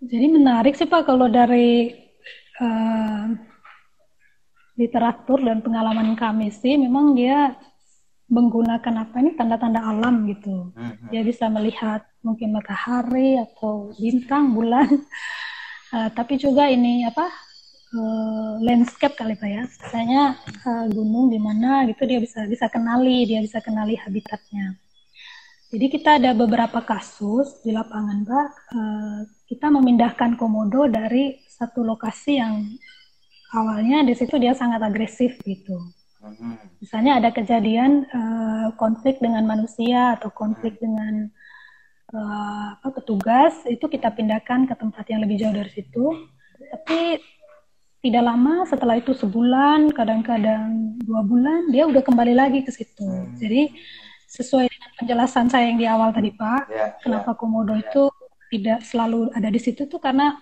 [0.00, 1.92] Jadi menarik sih pak kalau dari
[2.60, 3.36] uh,
[4.76, 7.56] literatur dan pengalaman kami sih memang dia
[8.26, 10.74] menggunakan apa ini tanda-tanda alam gitu.
[10.74, 11.08] Mm-hmm.
[11.14, 14.90] Dia bisa melihat mungkin matahari atau bintang, bulan.
[15.94, 17.30] Uh, tapi juga ini apa
[17.94, 19.62] uh, landscape kali pak ya.
[19.62, 20.22] Misalnya
[20.66, 24.74] uh, gunung di mana gitu dia bisa bisa kenali, dia bisa kenali habitatnya.
[25.66, 28.48] Jadi kita ada beberapa kasus di lapangan pak.
[28.74, 32.74] Uh, kita memindahkan komodo dari satu lokasi yang
[33.54, 35.76] awalnya di situ dia sangat agresif gitu.
[36.22, 36.58] Hmm.
[36.82, 40.82] Misalnya ada kejadian uh, konflik dengan manusia atau konflik hmm.
[40.82, 41.14] dengan
[42.16, 46.04] uh, apa, petugas, itu kita pindahkan ke tempat yang lebih jauh dari situ.
[46.56, 47.22] Tapi
[48.02, 53.06] tidak lama setelah itu sebulan, kadang-kadang dua bulan, dia udah kembali lagi ke situ.
[53.06, 53.34] Hmm.
[53.38, 53.70] Jadi
[54.26, 56.98] sesuai dengan penjelasan saya yang di awal tadi Pak, yeah, ya.
[57.02, 57.38] kenapa yeah.
[57.38, 57.82] komodo yeah.
[57.86, 58.02] itu
[58.50, 60.38] tidak selalu ada di situ tuh karena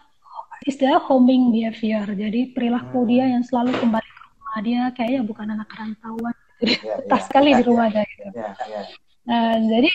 [0.62, 2.06] istilah homing behavior.
[2.06, 3.08] Jadi perilaku hmm.
[3.10, 6.34] dia yang selalu kembali ke rumah dia kayaknya bukan anak rantauan.
[6.62, 8.22] Yeah, betah yeah, sekali yeah, di rumah yeah, gitu.
[8.30, 8.84] Yeah, yeah.
[9.24, 9.90] Nah, jadi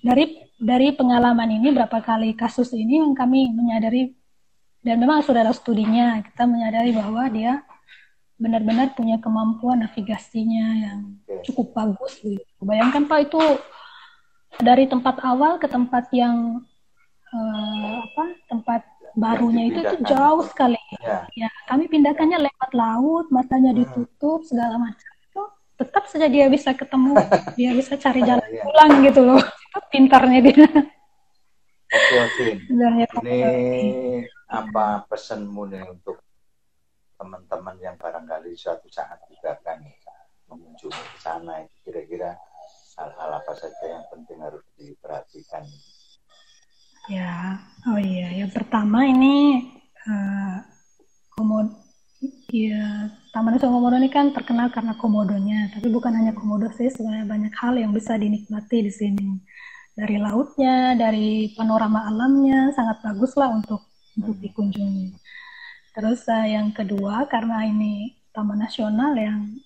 [0.00, 0.24] dari
[0.56, 4.16] dari pengalaman ini berapa kali kasus ini yang kami menyadari
[4.80, 7.60] dan memang sudah ada studinya kita menyadari bahwa dia
[8.40, 11.00] benar-benar punya kemampuan navigasinya yang
[11.44, 12.40] cukup bagus gitu.
[12.64, 13.42] Bayangkan Pak itu
[14.56, 16.64] dari tempat awal ke tempat yang
[17.32, 18.82] uh, apa tempat
[19.20, 20.80] barunya itu itu jauh sekali.
[21.04, 21.28] Ya.
[21.36, 23.80] ya, kami pindahkannya lewat laut, matanya hmm.
[23.84, 25.10] ditutup segala macam.
[25.28, 25.42] Itu
[25.76, 27.14] tetap saja dia bisa ketemu,
[27.60, 28.64] dia bisa cari jalan ya.
[28.64, 29.42] pulang gitu loh.
[29.92, 30.66] Pintarnya dia.
[31.90, 32.44] Oke, oke.
[33.26, 36.18] Ini apa pesanmu nih untuk
[37.20, 39.78] teman-teman yang barangkali suatu saat juga akan
[40.50, 42.34] mengunjungi ke sana kira-kira
[42.98, 45.62] hal-hal apa saja yang penting harus diperhatikan
[47.10, 47.58] ya
[47.90, 49.66] oh iya yang pertama ini
[50.06, 50.62] uh,
[51.34, 51.74] komod
[52.54, 57.26] ya Taman Nasional Komodo ini kan terkenal karena komodonya tapi bukan hanya komodo sih sebenarnya
[57.26, 59.28] banyak hal yang bisa dinikmati di sini
[60.00, 63.84] dari lautnya, dari panorama alamnya sangat bagus lah untuk
[64.16, 64.44] untuk hmm.
[64.48, 65.08] dikunjungi.
[65.92, 69.60] Terus uh, yang kedua karena ini taman nasional yang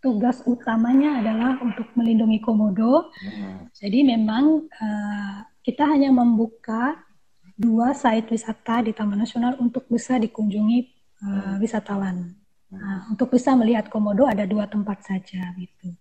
[0.00, 3.10] tugas utamanya adalah untuk melindungi komodo.
[3.20, 3.68] Hmm.
[3.74, 7.00] Jadi memang uh, kita hanya membuka
[7.60, 10.78] dua site wisata di Taman Nasional untuk bisa dikunjungi
[11.20, 12.32] uh, wisatawan.
[12.70, 15.92] Nah, untuk bisa melihat komodo ada dua tempat saja gitu.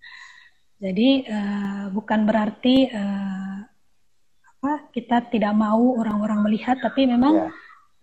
[0.79, 3.57] Jadi uh, bukan berarti uh,
[4.59, 7.51] apa kita tidak mau orang-orang melihat, tapi memang yeah.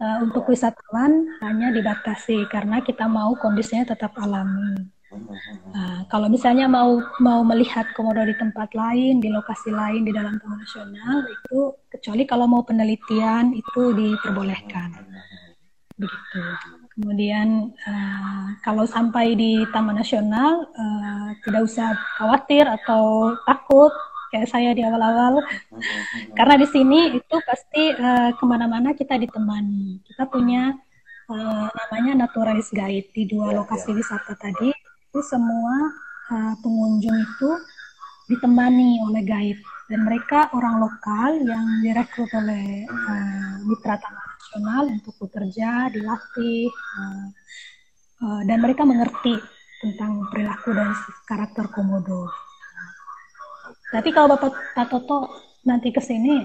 [0.05, 4.96] uh, untuk wisatawan hanya dibatasi karena kita mau kondisinya tetap alami.
[5.07, 10.35] Uh, kalau misalnya mau mau melihat komodo di tempat lain, di lokasi lain di dalam
[10.43, 14.91] taman nasional itu kecuali kalau mau penelitian itu diperbolehkan.
[15.97, 16.43] Begitu.
[16.97, 23.93] Kemudian uh, kalau sampai di Taman Nasional uh, tidak usah khawatir atau takut
[24.33, 25.39] kayak saya di awal-awal
[26.35, 30.05] karena di sini itu pasti uh, ke mana-mana kita ditemani.
[30.05, 30.73] Kita punya
[31.29, 34.73] uh, namanya naturalis guide di dua lokasi wisata tadi
[35.17, 35.97] itu semua
[36.29, 37.51] uh, pengunjung itu
[38.29, 39.65] ditemani oleh guide.
[39.89, 47.27] Dan mereka orang lokal yang direkrut oleh uh, mitra taman nasional untuk bekerja, dilatih, uh,
[48.29, 49.41] uh, dan mereka mengerti
[49.81, 50.93] tentang perilaku dan
[51.25, 52.29] karakter komodo.
[53.89, 55.33] Tapi kalau Bapak Pak Toto
[55.65, 56.45] nanti ke sini,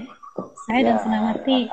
[0.63, 1.67] saya ya, dan Senangarti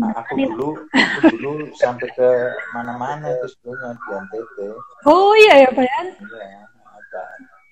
[0.00, 2.28] aku, aku dulu aku dulu sampai ke
[2.72, 4.56] mana-mana itu sebelumnya di NTT.
[5.04, 6.00] Oh iya ya Pak ya?
[6.16, 6.48] Iya,
[6.88, 7.24] ada.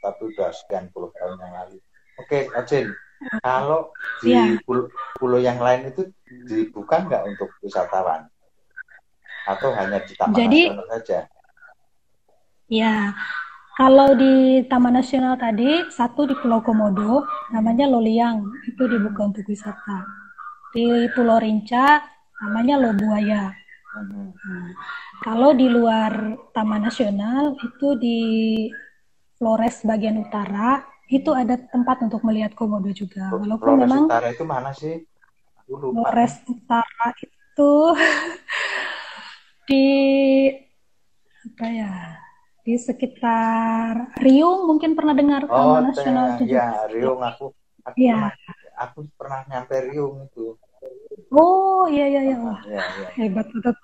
[0.04, 1.76] Tapi udah sekian puluh tahun yang lalu.
[2.20, 2.92] Oke, Acin.
[3.42, 3.90] Kalau
[4.22, 4.54] di ya.
[4.62, 4.86] pulau,
[5.18, 6.06] pulau yang lain itu
[6.46, 8.30] dibuka nggak untuk wisatawan?
[9.48, 11.18] Atau hanya di Taman Jadi, Nasional saja?
[12.68, 13.16] Ya,
[13.78, 17.24] kalau di Taman Nasional tadi, satu di Pulau Komodo,
[17.54, 20.04] namanya Loliang, itu dibuka untuk wisata.
[20.74, 22.02] Di Pulau Rinca,
[22.42, 23.44] namanya Lobuaya.
[23.98, 24.30] Hmm.
[24.30, 24.70] Nah,
[25.24, 28.20] kalau di luar Taman Nasional, itu di
[29.38, 33.32] Flores bagian utara, itu ada tempat untuk melihat komodo juga.
[33.32, 35.02] Walaupun Flores memang Utara itu mana sih?
[35.64, 37.72] Flores Utara itu
[39.68, 39.86] di
[41.48, 41.92] apa ya?
[42.60, 46.52] Di sekitar Riung mungkin pernah dengar oh, Taman Nasional itu.
[46.52, 47.56] Ya, Riung aku
[47.88, 48.28] aku, ya.
[48.28, 48.34] pernah,
[48.76, 50.60] aku pernah nyampe Riung itu.
[51.28, 53.08] Oh iya iya iya Wah, ya, ya.
[53.20, 53.74] hebat betul.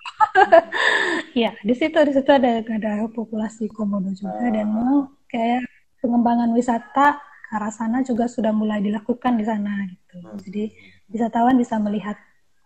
[1.44, 5.68] ya di situ di situ ada ada populasi komodo juga uh, dan memang kayak
[6.00, 10.16] pengembangan wisata ke arah sana juga sudah mulai dilakukan di sana gitu.
[10.24, 10.40] Hmm.
[10.40, 10.72] Jadi
[11.12, 12.16] wisatawan bisa melihat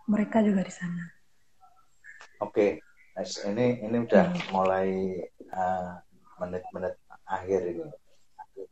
[0.07, 1.05] mereka juga di sana.
[2.39, 2.79] Oke,
[3.19, 3.51] okay.
[3.51, 4.55] ini ini udah hmm.
[4.55, 4.89] mulai
[6.39, 6.95] menit menit-menit
[7.27, 7.87] akhir ini.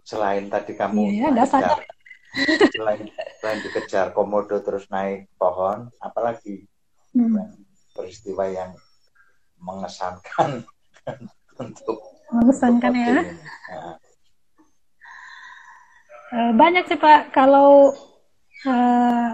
[0.07, 1.82] Selain tadi kamu iya, dikejar,
[2.74, 3.07] selain
[3.39, 6.66] selain dikejar komodo terus naik pohon, apalagi
[7.14, 7.37] hmm.
[7.95, 8.72] peristiwa yang
[9.61, 10.66] mengesankan
[11.62, 11.99] untuk
[12.33, 13.22] mengesankan ya.
[13.70, 13.97] Nah,
[16.37, 17.31] Eh, banyak sih Pak.
[17.31, 17.95] Kalau
[18.66, 19.31] uh,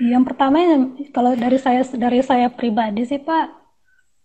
[0.00, 0.64] yang pertama
[1.12, 3.46] kalau dari saya dari saya pribadi sih Pak,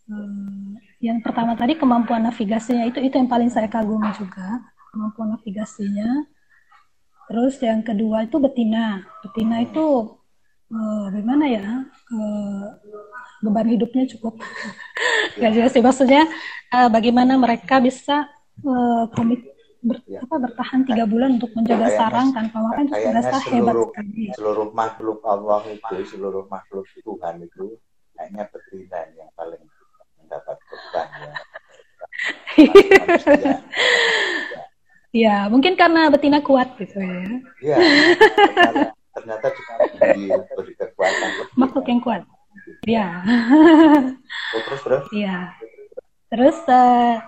[0.08, 4.64] um, yang pertama tadi kemampuan navigasinya itu itu yang paling saya kagumi juga
[4.96, 6.24] kemampuan navigasinya.
[7.26, 9.01] Terus yang kedua itu betina.
[9.26, 10.17] Betina itu
[10.69, 11.65] uh, bagaimana ya?
[12.13, 12.69] Uh,
[13.45, 14.41] beban hidupnya cukup
[15.38, 16.26] nggak jelas sih maksudnya
[16.73, 18.26] uh, bagaimana mereka bisa
[18.65, 19.45] uh, komit
[19.86, 20.26] ber, ya.
[20.26, 24.23] apa, bertahan tiga bulan untuk menjaga kayaknya, sarang tanpa makan itu rasa hebat sekali.
[24.34, 27.78] Seluruh makhluk Allah itu, seluruh makhluk Tuhan itu
[28.17, 29.61] kayaknya betina yang paling
[30.17, 31.34] mendapat ya.
[35.16, 37.24] ya, mungkin karena betina kuat gitu ya.
[37.63, 37.78] Iya.
[39.16, 39.74] ternyata, juga
[40.11, 41.30] diberi kekuatan.
[41.55, 42.22] Makhluk yang kuat.
[42.84, 43.07] Iya.
[44.68, 45.03] terus terus.
[45.16, 45.38] Iya.
[46.26, 47.22] terus uh,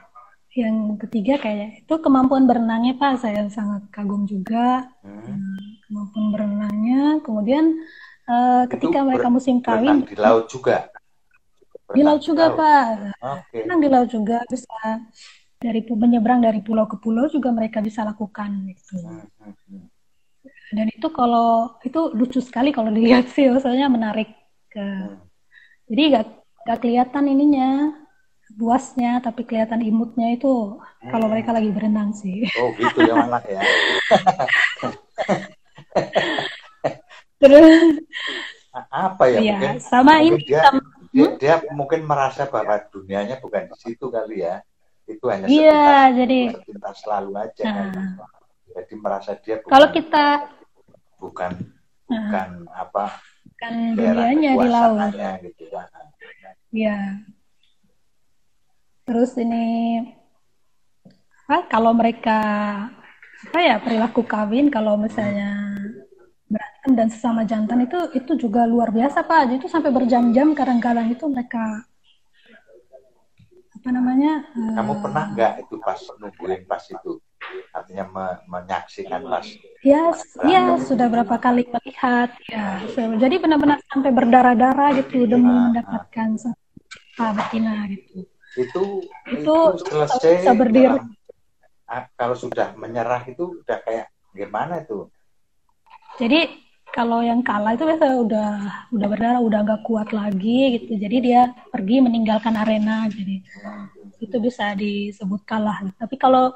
[0.58, 5.86] yang ketiga kayak itu kemampuan berenangnya pak saya sangat kagum juga hmm.
[5.86, 7.78] kemampuan berenangnya kemudian
[8.26, 10.90] uh, ketika mereka musim kawin di laut juga
[11.86, 12.58] berenang di laut juga laut.
[12.58, 12.86] pak
[13.22, 13.64] okay.
[13.70, 14.82] di laut juga bisa
[15.58, 19.26] dari menyeberang dari pulau ke pulau juga mereka bisa lakukan gitu hmm.
[19.42, 19.86] hmm, hmm.
[20.78, 24.30] dan itu kalau itu lucu sekali kalau dilihat sih maksudnya menarik
[24.70, 24.86] ke
[25.88, 26.26] jadi gak,
[26.68, 27.96] gak kelihatan ininya
[28.56, 31.12] buasnya tapi kelihatan imutnya itu hmm.
[31.12, 32.48] kalau mereka lagi berenang sih.
[32.60, 33.60] Oh gitu ya malah ya.
[37.44, 38.02] Terus
[38.94, 40.80] apa ya, ya mungkin sama mungkin ini dia, sama,
[41.12, 41.36] dia, hmm?
[41.42, 44.64] dia mungkin merasa bahwa dunianya bukan di situ kali ya.
[45.08, 48.28] Itu hanya iya, jadi sepintas selalu aja nah.
[48.76, 50.26] Jadi merasa dia bukan, Kalau kita
[51.18, 51.52] bukan
[52.12, 52.20] nah.
[52.28, 53.06] bukan apa
[53.48, 55.12] bukan dunianya di laut.
[55.42, 55.88] Gitu, ya.
[56.70, 57.00] Iya.
[59.08, 59.66] Terus ini
[61.48, 62.40] apa kalau mereka
[63.38, 65.80] apa ya perilaku kawin kalau misalnya
[66.52, 71.08] berantem dan sesama jantan itu itu juga luar biasa pak jadi itu sampai berjam-jam kadang-kadang
[71.08, 71.88] itu mereka
[73.78, 77.22] apa namanya kamu uh, pernah nggak itu pas nungguin pas itu?
[77.70, 79.46] Artinya me menyaksikan pas.
[79.86, 80.10] Ya
[80.50, 82.82] ya sudah berapa kali melihat ya
[83.22, 86.28] jadi benar-benar sampai berdarah-darah gitu demi ah, mendapatkan
[87.22, 87.32] ah.
[87.38, 88.26] betina gitu.
[88.58, 88.84] Itu
[89.30, 89.56] itu, itu
[89.86, 90.98] selesai bisa berdiri.
[91.88, 95.08] ah, kalau sudah menyerah itu udah kayak gimana itu?
[96.18, 96.67] Jadi
[96.98, 98.50] kalau yang kalah itu biasa udah
[98.90, 100.98] udah berdarah udah nggak kuat lagi gitu.
[100.98, 103.06] Jadi dia pergi meninggalkan arena.
[103.06, 103.46] Jadi
[104.18, 105.86] itu bisa disebut kalah.
[105.94, 106.50] Tapi kalau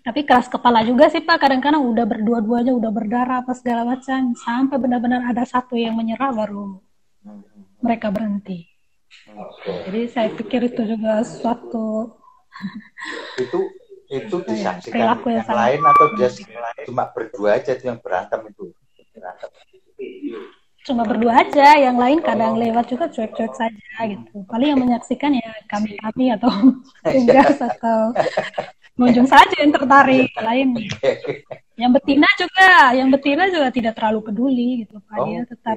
[0.00, 1.36] tapi keras kepala juga sih pak.
[1.36, 4.32] Kadang-kadang udah berdua-duanya udah berdarah apa segala macam.
[4.32, 6.80] Sampai benar-benar ada satu yang menyerah baru
[7.84, 8.72] mereka berhenti.
[9.84, 12.16] Jadi saya pikir itu juga suatu
[13.36, 13.60] itu
[14.10, 16.28] itu disaksikan yang, yang lain atau dia
[16.82, 18.74] cuma berdua aja yang berantem itu
[20.80, 25.52] cuma berdua aja yang lain kadang lewat juga cuek-cuek saja gitu paling yang menyaksikan ya
[25.68, 26.50] kami kami atau
[27.14, 28.16] tugas atau
[28.96, 30.72] pengunjung saja yang tertarik lain
[31.76, 35.76] yang betina juga yang betina juga tidak terlalu peduli gitu pak oh, dia tetap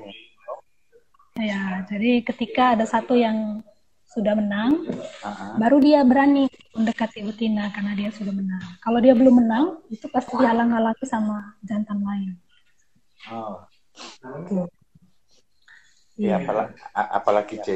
[1.34, 3.66] Ya, jadi ketika ada satu yang
[4.06, 5.58] sudah menang, uh-huh.
[5.58, 6.46] baru dia berani
[6.78, 8.62] mendekati betina karena dia sudah menang.
[8.86, 12.38] Kalau dia belum menang, itu pasti dihalang-halangi sama jantan lain.
[13.32, 13.64] Oh.
[16.20, 17.68] Ya, apalagi, apalagi C.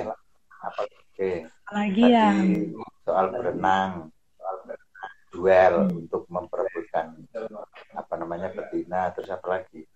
[0.60, 1.30] Apalagi,
[1.68, 2.28] apalagi ya.
[3.08, 6.00] Soal berenang, soal berenang, duel hmm.
[6.06, 7.16] untuk memperebutkan
[7.96, 9.88] apa namanya betina, terus apa lagi?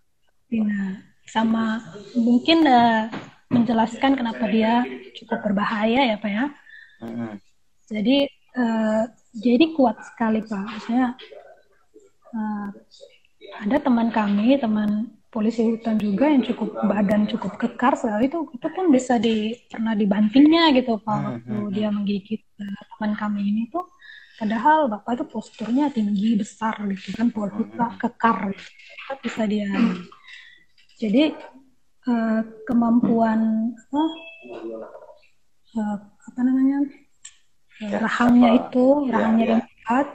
[0.48, 1.84] Betina, sama
[2.16, 3.12] mungkin uh,
[3.52, 4.88] menjelaskan kenapa dia
[5.20, 6.46] cukup berbahaya ya pak ya.
[7.04, 7.32] Mm-hmm.
[7.92, 8.18] Jadi
[8.56, 9.04] uh,
[9.36, 10.64] jadi kuat sekali pak.
[10.64, 11.20] Maksudnya
[12.32, 12.68] uh,
[13.60, 18.68] ada teman kami teman polisi hutan juga yang cukup badan cukup kekar sekali itu itu
[18.68, 21.72] pun bisa di pernah dibantingnya gitu pak waktu mm-hmm.
[21.72, 23.88] dia menggigit uh, teman kami ini tuh.
[24.36, 28.52] Padahal bapak itu posturnya tinggi besar gitu kan polhuta kekar.
[28.52, 28.70] Gitu.
[29.22, 29.70] bisa dia
[31.00, 31.36] jadi
[32.10, 34.04] uh, kemampuan apa
[35.78, 36.78] uh, apa namanya
[37.86, 40.08] uh, rahangnya itu ya, rahangnya ya, kuat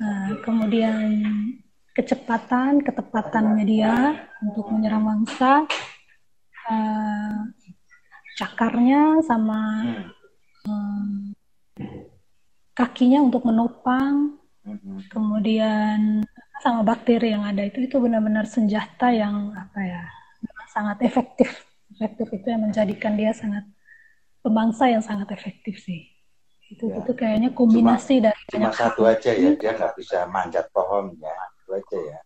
[0.00, 1.04] uh, kemudian
[2.00, 5.68] kecepatan ketepatan media untuk menyerang mangsa
[6.66, 7.36] uh,
[8.40, 9.60] cakarnya sama
[10.64, 11.36] um,
[12.72, 14.40] kakinya untuk menopang
[15.12, 16.24] kemudian
[16.60, 20.02] sama bakteri yang ada itu itu benar-benar senjata yang apa ya
[20.70, 21.50] sangat efektif.
[21.90, 23.66] Efektif itu yang menjadikan dia sangat
[24.40, 26.06] pembangsa yang sangat efektif sih.
[26.70, 27.02] Itu ya.
[27.02, 31.34] itu kayaknya kombinasi cuma, dari cuma satu aja ya, dia nggak bisa manjat pohon ya,
[31.70, 32.18] aja ya.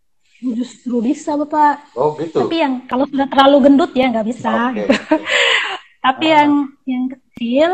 [0.43, 1.95] Justru bisa bapak.
[1.97, 2.45] Oh gitu.
[2.45, 4.73] Tapi yang kalau sudah terlalu gendut ya nggak bisa.
[4.73, 4.85] Okay.
[4.85, 4.95] Gitu.
[6.05, 6.33] Tapi ah.
[6.37, 6.53] yang
[6.85, 7.71] yang kecil,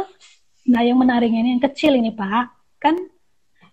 [0.71, 2.95] nah yang menariknya ini yang kecil ini pak, kan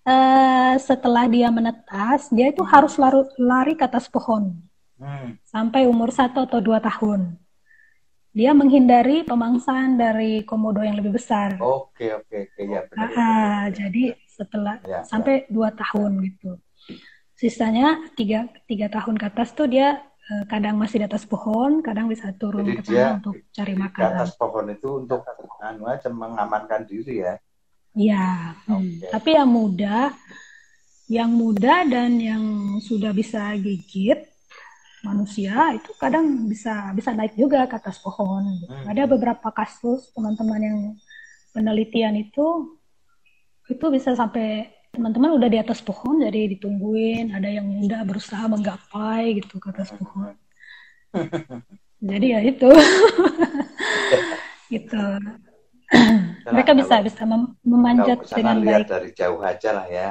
[0.07, 4.57] uh, setelah dia menetas, dia itu harus lari, lari ke atas pohon
[4.97, 5.37] hmm.
[5.45, 7.37] sampai umur satu atau dua tahun.
[8.37, 11.57] Dia menghindari pemangsaan dari komodo yang lebih besar.
[11.57, 13.09] Oke oke oke ya benar.
[13.17, 16.61] Ah, jadi setelah ya, sampai dua tahun gitu.
[17.37, 22.09] Sisanya tiga tiga tahun ke atas tuh dia eh, kadang masih di atas pohon, kadang
[22.09, 24.09] bisa turun Jadi ke tanah untuk cari makanan.
[24.09, 25.21] Di atas pohon itu untuk
[25.61, 27.37] anu aja mengamankan diri ya.
[27.93, 28.57] Iya.
[28.65, 29.05] Hmm.
[29.13, 30.13] Tapi yang muda,
[31.09, 32.43] yang muda dan yang
[32.81, 34.25] sudah bisa gigit
[35.05, 38.65] manusia itu kadang bisa bisa naik juga ke atas pohon.
[38.65, 38.85] Hmm.
[38.89, 40.79] Ada beberapa kasus teman-teman yang
[41.53, 42.77] penelitian itu
[43.67, 47.29] itu bisa sampai teman-teman udah di atas pohon jadi ditungguin.
[47.37, 50.33] Ada yang udah berusaha menggapai gitu ke atas pohon.
[52.01, 52.69] Jadi ya itu.
[54.67, 54.99] Gitu.
[56.43, 58.83] Mereka bisa bisa mem memanjat dengan baik.
[58.83, 60.07] dari jauh aja lah ya.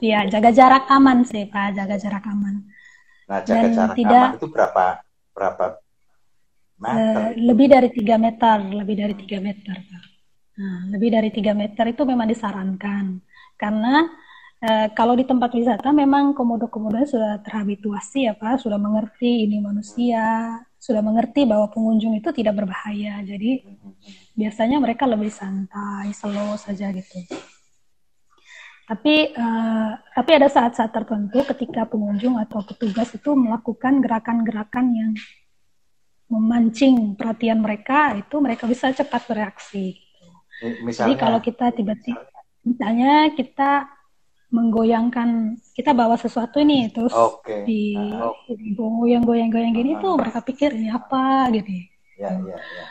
[0.00, 2.64] Iya, jaga jarak aman sih Pak, jaga jarak aman.
[3.28, 4.84] Nah, jaga Dan jarak tidak, aman itu berapa
[5.36, 5.64] berapa
[6.80, 7.12] meter?
[7.12, 10.04] Uh, lebih dari tiga meter, lebih dari tiga meter Pak.
[10.56, 13.20] Nah, lebih dari tiga meter itu memang disarankan
[13.60, 14.08] karena
[14.64, 20.56] uh, kalau di tempat wisata memang komodo-komodo sudah terhabituasi ya Pak, sudah mengerti ini manusia,
[20.80, 23.20] sudah mengerti bahwa pengunjung itu tidak berbahaya.
[23.20, 23.60] Jadi
[24.32, 27.20] biasanya mereka lebih santai, slow saja gitu.
[28.88, 35.12] Tapi uh, tapi ada saat-saat tertentu ketika pengunjung atau petugas itu melakukan gerakan-gerakan yang
[36.30, 39.98] memancing perhatian mereka, itu mereka bisa cepat bereaksi.
[40.82, 42.22] Misalnya, Jadi kalau kita tiba-tiba,
[42.66, 43.88] misalnya kita
[44.50, 47.62] menggoyangkan, kita bawa sesuatu ini terus okay.
[47.62, 47.94] di
[48.74, 51.70] goyang-goyang-goyang gini tuh mereka pikir ini apa gitu.
[52.18, 52.84] Ya, ya, ya.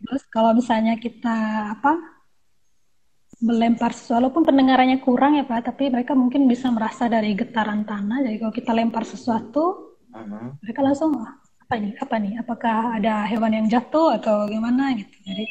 [0.00, 1.36] Terus kalau misalnya kita
[1.76, 2.00] apa
[3.40, 8.24] melempar sesuatu, walaupun pendengarannya kurang ya Pak, tapi mereka mungkin bisa merasa dari getaran tanah.
[8.24, 10.60] Jadi kalau kita lempar sesuatu, uh-huh.
[10.60, 11.16] mereka langsung
[11.60, 15.16] apa ini, apa nih, apakah ada hewan yang jatuh atau gimana gitu.
[15.24, 15.44] Jadi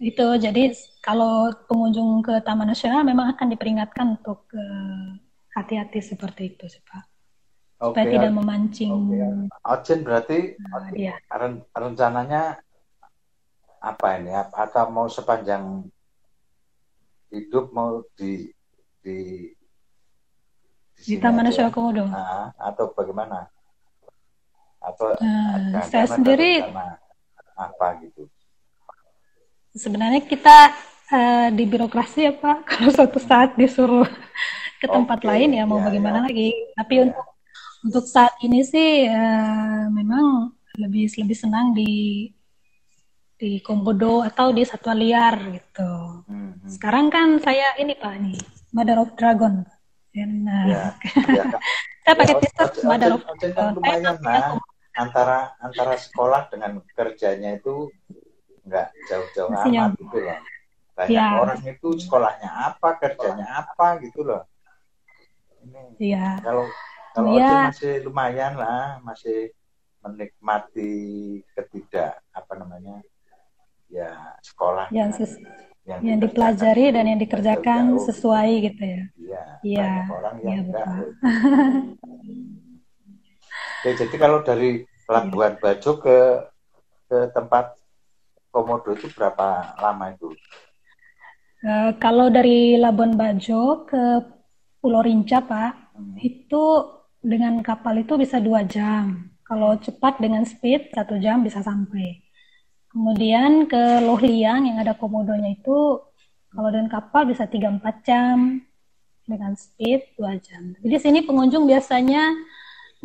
[0.00, 0.72] itu jadi
[1.04, 5.12] kalau pengunjung ke Taman Nasional memang akan diperingatkan untuk uh,
[5.52, 7.04] hati-hati seperti itu sih Pak.
[7.80, 8.92] Supaya okay, tidak memancing.
[9.60, 10.00] Okay.
[10.00, 11.20] berarti uh, iya.
[11.76, 12.64] rencananya
[13.84, 14.32] apa ini?
[14.32, 15.84] Atau mau sepanjang
[17.28, 18.48] hidup mau di
[19.04, 19.48] di
[20.96, 23.48] di, di Taman Nasional Komodo nah, atau bagaimana
[24.80, 26.64] atau uh, saya sendiri
[27.56, 28.28] apa gitu
[29.74, 30.74] sebenarnya kita
[31.12, 34.08] uh, di birokrasi ya Pak kalau suatu saat disuruh
[34.80, 36.26] ke tempat okay, lain ya mau ya, bagaimana ya.
[36.30, 37.02] lagi tapi ya.
[37.08, 37.26] untuk
[37.80, 42.28] untuk saat ini sih uh, memang lebih lebih senang di
[43.40, 45.90] di Komodo atau di satwa liar gitu.
[46.28, 46.60] Hmm.
[46.68, 48.36] Sekarang kan saya ini Pak nih,
[48.76, 49.64] Mother of Dragon.
[50.12, 50.84] Dan, uh, ya,
[51.24, 51.44] ya.
[52.04, 53.80] saya pakai ya, t-shirt Mother of Dragon.
[53.80, 54.60] Kan lumayan nah,
[54.92, 57.88] antara antara sekolah dengan kerjanya itu
[58.70, 60.38] nggak jauh-jauh amat gitu loh.
[60.94, 61.42] Banyak ya.
[61.42, 64.46] orang itu sekolahnya apa, kerjanya apa gitu loh.
[65.60, 66.38] Ini ya.
[66.38, 66.70] kalau
[67.10, 67.74] kalau ya.
[67.74, 69.50] masih lumayan lah, masih
[70.00, 70.94] menikmati
[71.52, 73.04] ketidak apa namanya
[73.90, 75.36] ya sekolah yang, ses
[75.84, 79.02] yang, yang dipelajari dan yang dikerjakan jauh, sesuai gitu ya.
[79.18, 79.44] Iya.
[79.60, 79.92] Iya.
[80.08, 80.86] Orang yang ya, enggak.
[83.80, 86.44] Oke, jadi kalau dari Labuan Bajo ke
[87.08, 87.79] ke tempat
[88.50, 90.34] Komodo itu berapa lama itu?
[91.62, 94.26] Uh, kalau dari Labuan Bajo ke
[94.82, 96.14] Pulau Rinca, Pak, hmm.
[96.18, 96.64] itu
[97.20, 99.30] dengan kapal itu bisa dua jam.
[99.44, 102.22] Kalau cepat dengan speed satu jam bisa sampai.
[102.90, 106.02] Kemudian ke Lohliang yang ada komodonya itu
[106.50, 108.58] kalau dengan kapal bisa 3-4 jam
[109.22, 110.74] dengan speed 2 jam.
[110.82, 112.34] Jadi sini pengunjung biasanya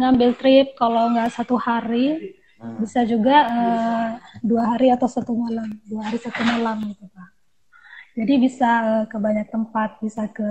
[0.01, 2.33] ngambil trip kalau nggak satu hari.
[2.81, 4.09] Bisa juga uh,
[4.41, 7.29] dua hari atau satu malam, dua hari satu malam gitu pak.
[8.15, 10.49] Jadi bisa uh, ke banyak tempat, bisa ke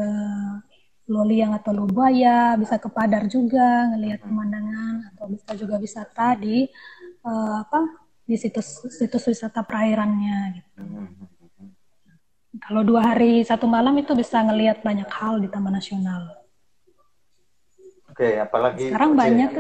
[1.05, 6.65] Loliang atau Lubaya, bisa ke Padar juga ngelihat pemandangan atau bisa juga wisata di
[7.25, 7.81] uh, apa
[8.25, 10.81] di situs situs wisata perairannya gitu.
[12.65, 16.45] Kalau dua hari satu malam itu bisa ngelihat banyak hal di Taman Nasional.
[18.09, 19.51] Oke, apalagi sekarang banyak.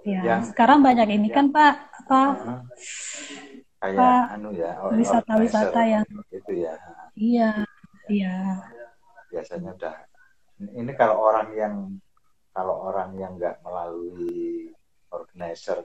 [0.00, 1.74] Ya, yang, sekarang banyak ini kan Pak
[2.06, 2.22] apa?
[2.40, 2.60] Uh,
[3.80, 6.74] kayak Pak, anu ya, wisata-wisata yang itu ya.
[7.16, 7.50] Iya,
[8.08, 8.36] iya.
[9.28, 9.94] Biasanya udah
[10.60, 11.74] ini kalau orang yang
[12.52, 14.68] kalau orang yang nggak melalui
[15.12, 15.80] organizer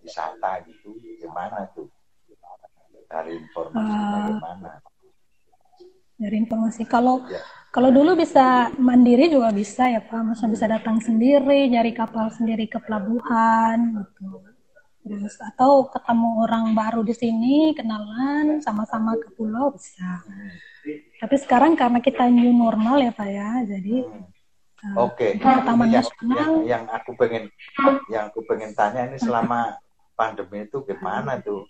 [0.00, 1.88] wisata gitu gimana tuh
[3.10, 4.70] dari informasi uh, gimana
[6.20, 7.42] dari informasi kalau ya.
[7.70, 12.66] Kalau dulu bisa mandiri juga bisa ya pak maksudnya bisa datang sendiri nyari kapal sendiri
[12.66, 14.42] ke pelabuhan gitu
[15.00, 20.20] terus atau ketemu orang baru di sini kenalan sama-sama ke pulau bisa
[21.22, 24.40] tapi sekarang karena kita new normal ya pak ya jadi hmm
[24.96, 25.36] Oke.
[25.36, 25.44] Okay.
[25.92, 27.52] Yang, Yang, yang aku pengen
[28.08, 29.76] yang aku pengen tanya ini selama
[30.16, 31.68] pandemi itu gimana tuh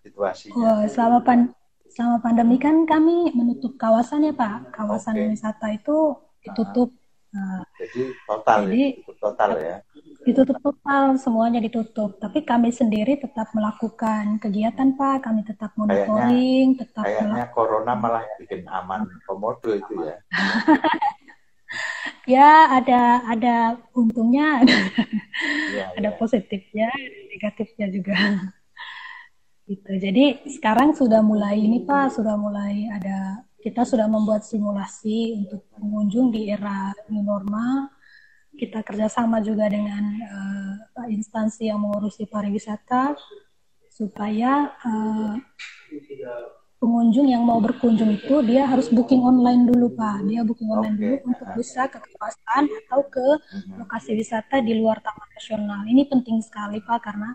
[0.00, 0.56] situasinya?
[0.56, 1.52] Oh, selama pan
[1.94, 4.74] selama pandemi kan kami menutup kawasan ya Pak.
[4.74, 5.30] Kawasan okay.
[5.30, 6.90] wisata itu ditutup.
[7.34, 9.76] Uh, Jadi total Jadi, ya, total ya.
[10.26, 12.18] Ditutup total, semuanya ditutup.
[12.18, 18.66] Tapi kami sendiri tetap melakukan kegiatan Pak, kami tetap monitoring, tetap kayaknya corona malah bikin
[18.70, 20.16] aman komodo itu ya.
[22.38, 23.54] ya ada ada
[23.94, 24.62] untungnya,
[25.74, 26.18] Ya, ada ya.
[26.18, 26.90] positifnya,
[27.34, 28.14] negatifnya juga.
[29.64, 29.90] Gitu.
[29.96, 36.28] Jadi sekarang sudah mulai ini Pak, sudah mulai ada kita sudah membuat simulasi untuk pengunjung
[36.28, 37.88] di era new normal
[38.54, 40.04] kita kerjasama juga dengan
[40.94, 43.18] uh, instansi yang mengurusi pariwisata
[43.90, 45.34] supaya uh,
[46.78, 51.02] pengunjung yang mau berkunjung itu dia harus booking online dulu pak dia booking online okay.
[51.02, 53.26] dulu untuk bisa ke kawasan atau ke
[53.80, 57.34] lokasi wisata di luar taman nasional ini penting sekali pak karena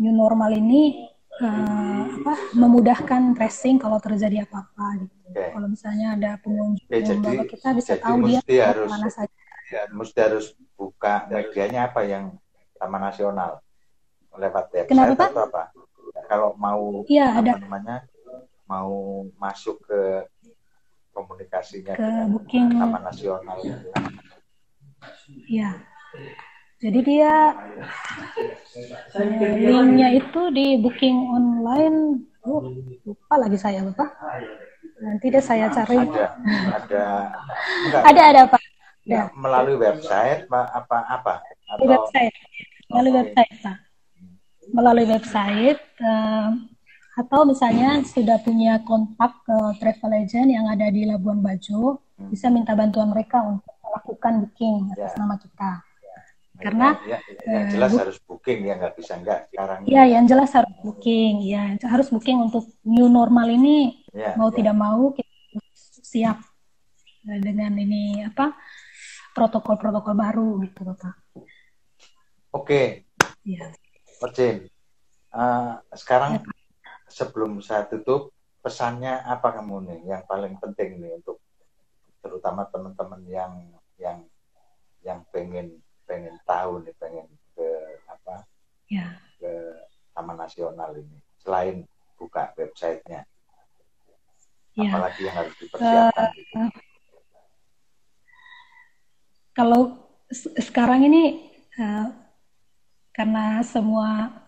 [0.00, 5.50] new normal ini uh, apa memudahkan tracing kalau terjadi apa-apa gitu okay.
[5.50, 8.16] kalau misalnya ada pengunjung okay, yang bawa kita bisa tahu
[8.46, 9.34] dia harus, mana saja
[9.70, 12.36] ya, mesti harus buka medianya apa yang
[12.78, 13.64] Taman Nasional
[14.34, 15.64] lewat website Kenapa, atau apa?
[16.26, 17.52] Kalau mau ya, apa ada.
[17.62, 17.96] namanya
[18.66, 20.26] mau masuk ke
[21.14, 23.56] komunikasinya ke dengan booking Taman Nasional.
[25.46, 25.70] Ya.
[26.82, 27.54] Jadi dia
[29.62, 32.26] linknya itu di booking online.
[32.44, 32.60] Oh,
[33.08, 34.10] lupa lagi saya bapak.
[35.00, 35.96] Nanti deh saya cari.
[35.96, 36.26] Ada,
[36.76, 37.04] ada,
[37.88, 38.62] enggak, ada, ada pak
[39.04, 39.28] ya.
[39.36, 41.34] melalui website apa apa apa
[41.76, 42.34] atau website
[42.88, 43.20] melalui okay.
[43.20, 43.76] website pak
[44.72, 46.48] melalui website uh,
[47.14, 52.32] atau misalnya sudah punya kontak ke uh, travel agent yang ada di Labuan Bajo hmm.
[52.32, 55.20] bisa minta bantuan mereka untuk melakukan booking atas ya.
[55.22, 55.72] nama kita.
[56.64, 60.50] Karena ya, yang jelas uh, harus booking ya nggak bisa nggak sekarang ya yang jelas
[60.56, 64.56] harus booking ya harus booking untuk new normal ini ya, mau ya.
[64.56, 65.28] tidak mau kita
[66.04, 66.40] siap
[67.24, 68.56] dengan ini apa
[69.34, 71.14] protokol-protokol baru gitu Bapak.
[72.54, 73.10] Oke.
[73.42, 73.74] Iya.
[74.22, 74.70] Percin.
[75.34, 76.46] Uh, sekarang ya,
[77.10, 78.30] sebelum saya tutup
[78.62, 81.42] pesannya apa kamu nih yang paling penting nih untuk
[82.22, 83.52] terutama teman-teman yang
[83.98, 84.24] yang
[85.04, 87.26] yang pengen pengen tahu nih pengen
[87.56, 87.68] ke
[88.08, 88.44] apa
[88.88, 89.18] ya.
[89.40, 89.52] ke
[90.12, 91.84] Taman Nasional ini selain
[92.16, 93.26] buka websitenya
[94.76, 94.90] ya.
[94.90, 96.58] apalagi yang harus dipersiapkan uh, gitu
[99.54, 99.82] kalau
[100.58, 102.10] sekarang ini uh,
[103.14, 104.42] karena semua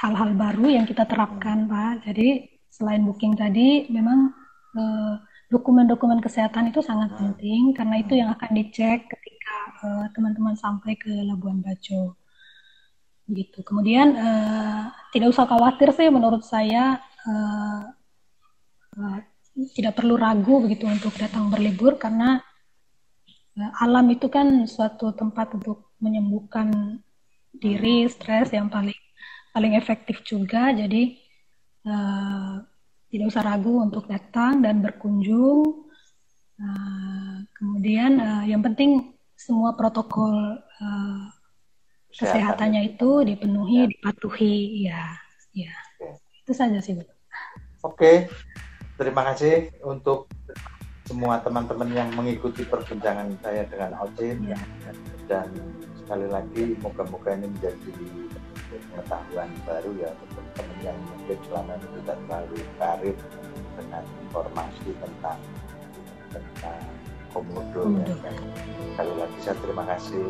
[0.00, 4.32] hal-hal baru yang kita terapkan Pak, jadi selain booking tadi memang
[4.76, 5.14] eh,
[5.50, 11.10] dokumen-dokumen kesehatan itu sangat penting karena itu yang akan dicek ketika eh, teman-teman sampai ke
[11.10, 12.14] Labuan Bajo
[13.30, 13.62] gitu.
[13.62, 17.86] Kemudian uh, tidak usah khawatir sih menurut saya uh,
[18.98, 19.18] uh,
[19.70, 22.42] tidak perlu ragu begitu untuk datang berlibur karena
[23.58, 26.96] Nah, alam itu kan suatu tempat untuk menyembuhkan
[27.52, 28.96] diri, stres yang paling
[29.52, 30.70] paling efektif juga.
[30.70, 31.18] Jadi
[31.84, 32.62] uh,
[33.10, 35.90] tidak usah ragu untuk datang dan berkunjung.
[36.60, 41.24] Uh, kemudian uh, yang penting semua protokol uh,
[42.14, 43.90] kesehatannya itu dipenuhi, ya.
[43.90, 44.56] dipatuhi,
[44.86, 45.02] ya,
[45.54, 45.74] ya.
[46.44, 47.04] Itu saja sih, Bu.
[47.80, 48.28] Oke,
[49.00, 50.28] terima kasih untuk
[51.08, 54.60] semua teman-teman yang mengikuti perbincangan saya dengan Ocin ya.
[55.26, 55.50] dan
[55.98, 57.90] sekali lagi moga-moga ini menjadi
[58.78, 63.16] pengetahuan baru ya untuk teman-teman yang mungkin selama ini tidak terlalu karir
[63.74, 65.40] dengan informasi tentang
[66.30, 66.82] tentang
[67.34, 68.06] komodo ya.
[68.94, 70.26] Sekali lagi saya terima kasih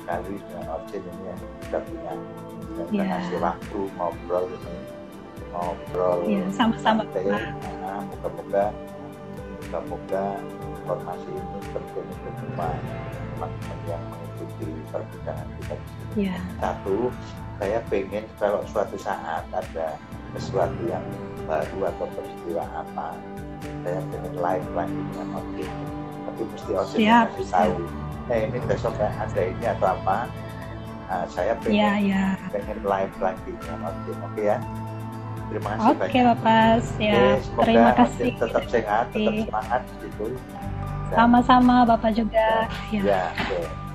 [0.00, 2.12] sekali dengan Ocin ini yang sudah punya
[2.76, 3.04] dan ya.
[3.08, 4.74] kasih waktu ngobrol ini
[5.50, 8.70] ngobrol ya, sama-sama nah, moga-moga
[9.66, 12.70] Semoga informasi ini penting untuk semua
[13.34, 16.30] teman-teman yang mengikuti perbincangan kita di sini.
[16.30, 16.38] Yeah.
[16.62, 17.10] Satu,
[17.56, 19.96] saya pengen kalau suatu saat ada
[20.36, 21.04] sesuatu yang
[21.48, 23.16] baru atau peristiwa apa,
[23.80, 25.64] saya pengen live lagi dengan Oke.
[26.26, 27.74] Tapi mesti Oke kasih tahu.
[28.26, 30.28] Eh ini besok ada ini atau apa?
[31.06, 32.30] Nah, saya pengen, yeah, yeah.
[32.50, 34.10] pengen live lagi dengan Oke.
[34.20, 34.58] Oke ya.
[35.46, 36.18] Terima kasih Oke.
[36.26, 36.76] Bapak.
[36.98, 38.30] Ya, Oke, terima kasih.
[38.34, 40.26] Tetap sehat, tetap semangat gitu.
[41.14, 42.66] Sama-sama Bapak juga.
[42.90, 43.85] Ya, ya oke.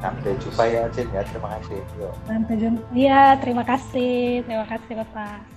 [0.00, 1.22] Sampai jumpa ya, Jin ya.
[1.28, 1.80] Terima kasih.
[2.24, 2.82] Sampai jumpa.
[2.96, 4.40] Iya, terima kasih.
[4.48, 5.49] Terima kasih Bapak.